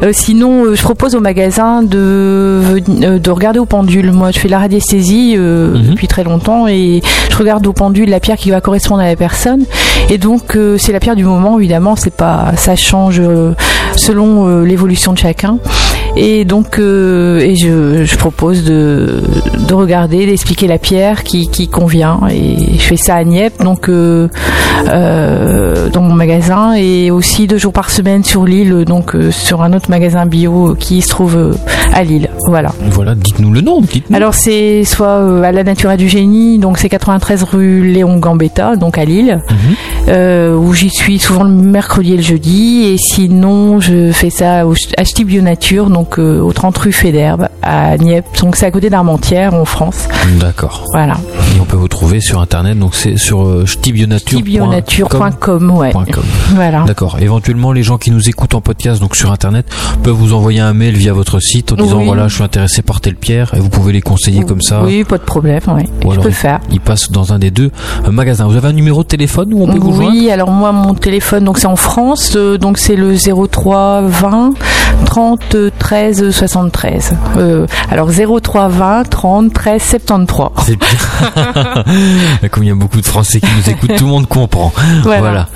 [0.02, 4.12] Euh, sinon, euh, je propose au magasin de euh, de regarder au pendule.
[4.12, 5.90] Moi, je fais la radiesthésie euh, Mhm.
[5.90, 9.16] depuis très longtemps et je regarde au pendule la pierre qui va correspondre à la
[9.16, 9.64] personne.
[10.08, 11.58] Et donc, euh, c'est la pierre du moment.
[11.58, 12.52] Évidemment, c'est pas.
[12.56, 13.52] Ça change euh,
[13.96, 15.58] selon euh, l'évolution de chacun.
[16.16, 19.22] Et donc, euh, et je, je propose de,
[19.68, 22.20] de regarder, d'expliquer la pierre qui, qui convient.
[22.30, 24.28] Et je fais ça à Nieppe, donc euh,
[24.88, 29.72] euh, dans mon magasin, et aussi deux jours par semaine sur l'île, donc sur un
[29.72, 31.56] autre magasin bio qui se trouve
[31.94, 32.28] à Lille.
[32.48, 32.72] Voilà.
[32.90, 33.80] Voilà, dites-nous le nom.
[33.80, 34.16] Dites-nous.
[34.16, 38.98] Alors c'est soit à la Natura du Génie, donc c'est 93 rue Léon Gambetta, donc
[38.98, 40.56] à Lille, Mhm.
[40.56, 44.74] où j'y suis souvent le mercredi et le jeudi, et sinon je fais ça au
[44.96, 48.70] à Ch'ti Bio Nature, donc euh, au 30 rue Fédherbe à Nieppe, donc c'est à
[48.70, 50.08] côté d'Armentières en France.
[50.38, 50.84] D'accord.
[50.92, 51.16] Voilà.
[51.60, 53.66] Et on peut vous trouver sur internet, donc c'est sur euh.
[53.66, 55.92] Ch'tibionature.com, ouais.
[56.54, 56.84] Voilà.
[56.84, 57.18] D'accord.
[57.20, 59.66] Éventuellement, les gens qui nous écoutent en podcast, donc sur internet,
[60.02, 63.02] peuvent vous envoyer un mail via votre site en disant voilà, je suis intéressé par
[63.02, 64.84] telle pierre, et vous pouvez les conseiller comme ça.
[64.84, 65.82] Oui, pas de problème, oui.
[66.06, 66.60] Ou Je peux le faire.
[66.70, 67.70] Ils passent dans un des deux
[68.06, 68.46] euh, magasins.
[68.46, 70.12] Vous avez un numéro de téléphone où on peut vous joindre?
[70.12, 74.54] Oui, alors moi mon téléphone donc c'est en France, euh, donc c'est le 03 20
[75.04, 77.12] 30 13 73.
[77.36, 80.48] Euh, alors 03 20 30 13 73.
[80.64, 80.88] C'est bien.
[82.50, 84.72] Comme il y a beaucoup de Français qui nous écoutent, tout le monde comprend.
[85.02, 85.20] Voilà.
[85.20, 85.48] Voilà.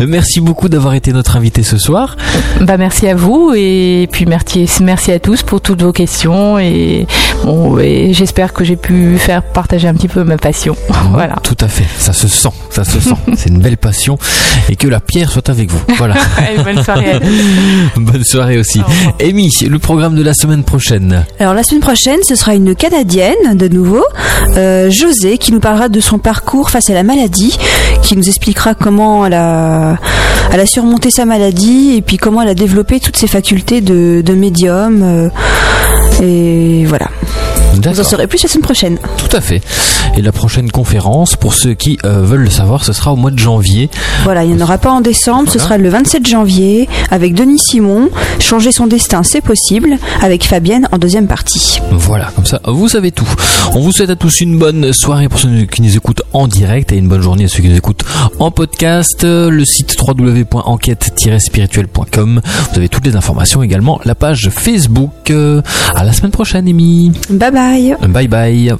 [0.06, 2.16] Merci beaucoup d'avoir été notre invité ce soir.
[2.60, 7.06] Bah merci à vous et puis merci merci à tous pour toutes vos questions et
[7.44, 10.76] bon et j'espère que j'ai pu faire partager un petit peu ma passion.
[11.12, 11.36] Voilà.
[11.44, 11.84] Tout à fait.
[11.98, 12.48] Ça se sent.
[12.70, 13.14] Ça se sent.
[13.36, 14.18] C'est une belle passion.
[14.68, 15.80] Et que la pierre soit avec vous.
[15.96, 16.14] Voilà.
[16.64, 17.20] Bonne soirée.
[17.96, 18.80] Bonne soirée aussi.
[19.20, 21.24] Amy, le programme de la semaine prochaine.
[21.38, 24.04] Alors la semaine prochaine, ce sera une Canadienne de nouveau,
[24.56, 27.56] euh, José, qui nous parlera de son parcours face à la maladie,
[28.02, 29.96] qui nous expliquera comment elle a,
[30.66, 35.02] surmonté sa maladie et puis comment elle a développé toutes ses facultés de, de médium.
[35.02, 35.28] euh,
[36.22, 37.08] et voilà.
[37.82, 38.98] Vous en saurez plus la semaine prochaine.
[39.16, 39.62] Tout à fait.
[40.16, 43.30] Et la prochaine conférence, pour ceux qui euh, veulent le savoir, ce sera au mois
[43.30, 43.88] de janvier.
[44.22, 47.58] Voilà, il n'y en aura pas en décembre, ce sera le 27 janvier avec Denis
[47.58, 48.10] Simon.
[48.38, 51.80] Changer son destin, c'est possible, avec Fabienne en deuxième partie.
[51.90, 53.28] Voilà, comme ça, vous savez tout.
[53.74, 56.92] On vous souhaite à tous une bonne soirée pour ceux qui nous écoutent en direct
[56.92, 58.04] et une bonne journée à ceux qui nous écoutent
[58.38, 59.24] en podcast.
[59.24, 62.40] Le site www.enquête-spirituelle.com.
[62.70, 64.00] Vous avez toutes les informations également.
[64.04, 65.10] La page Facebook.
[65.30, 65.62] Euh,
[65.94, 67.12] À la semaine prochaine, Amy.
[67.30, 67.50] Bye
[68.12, 68.76] bye Bye.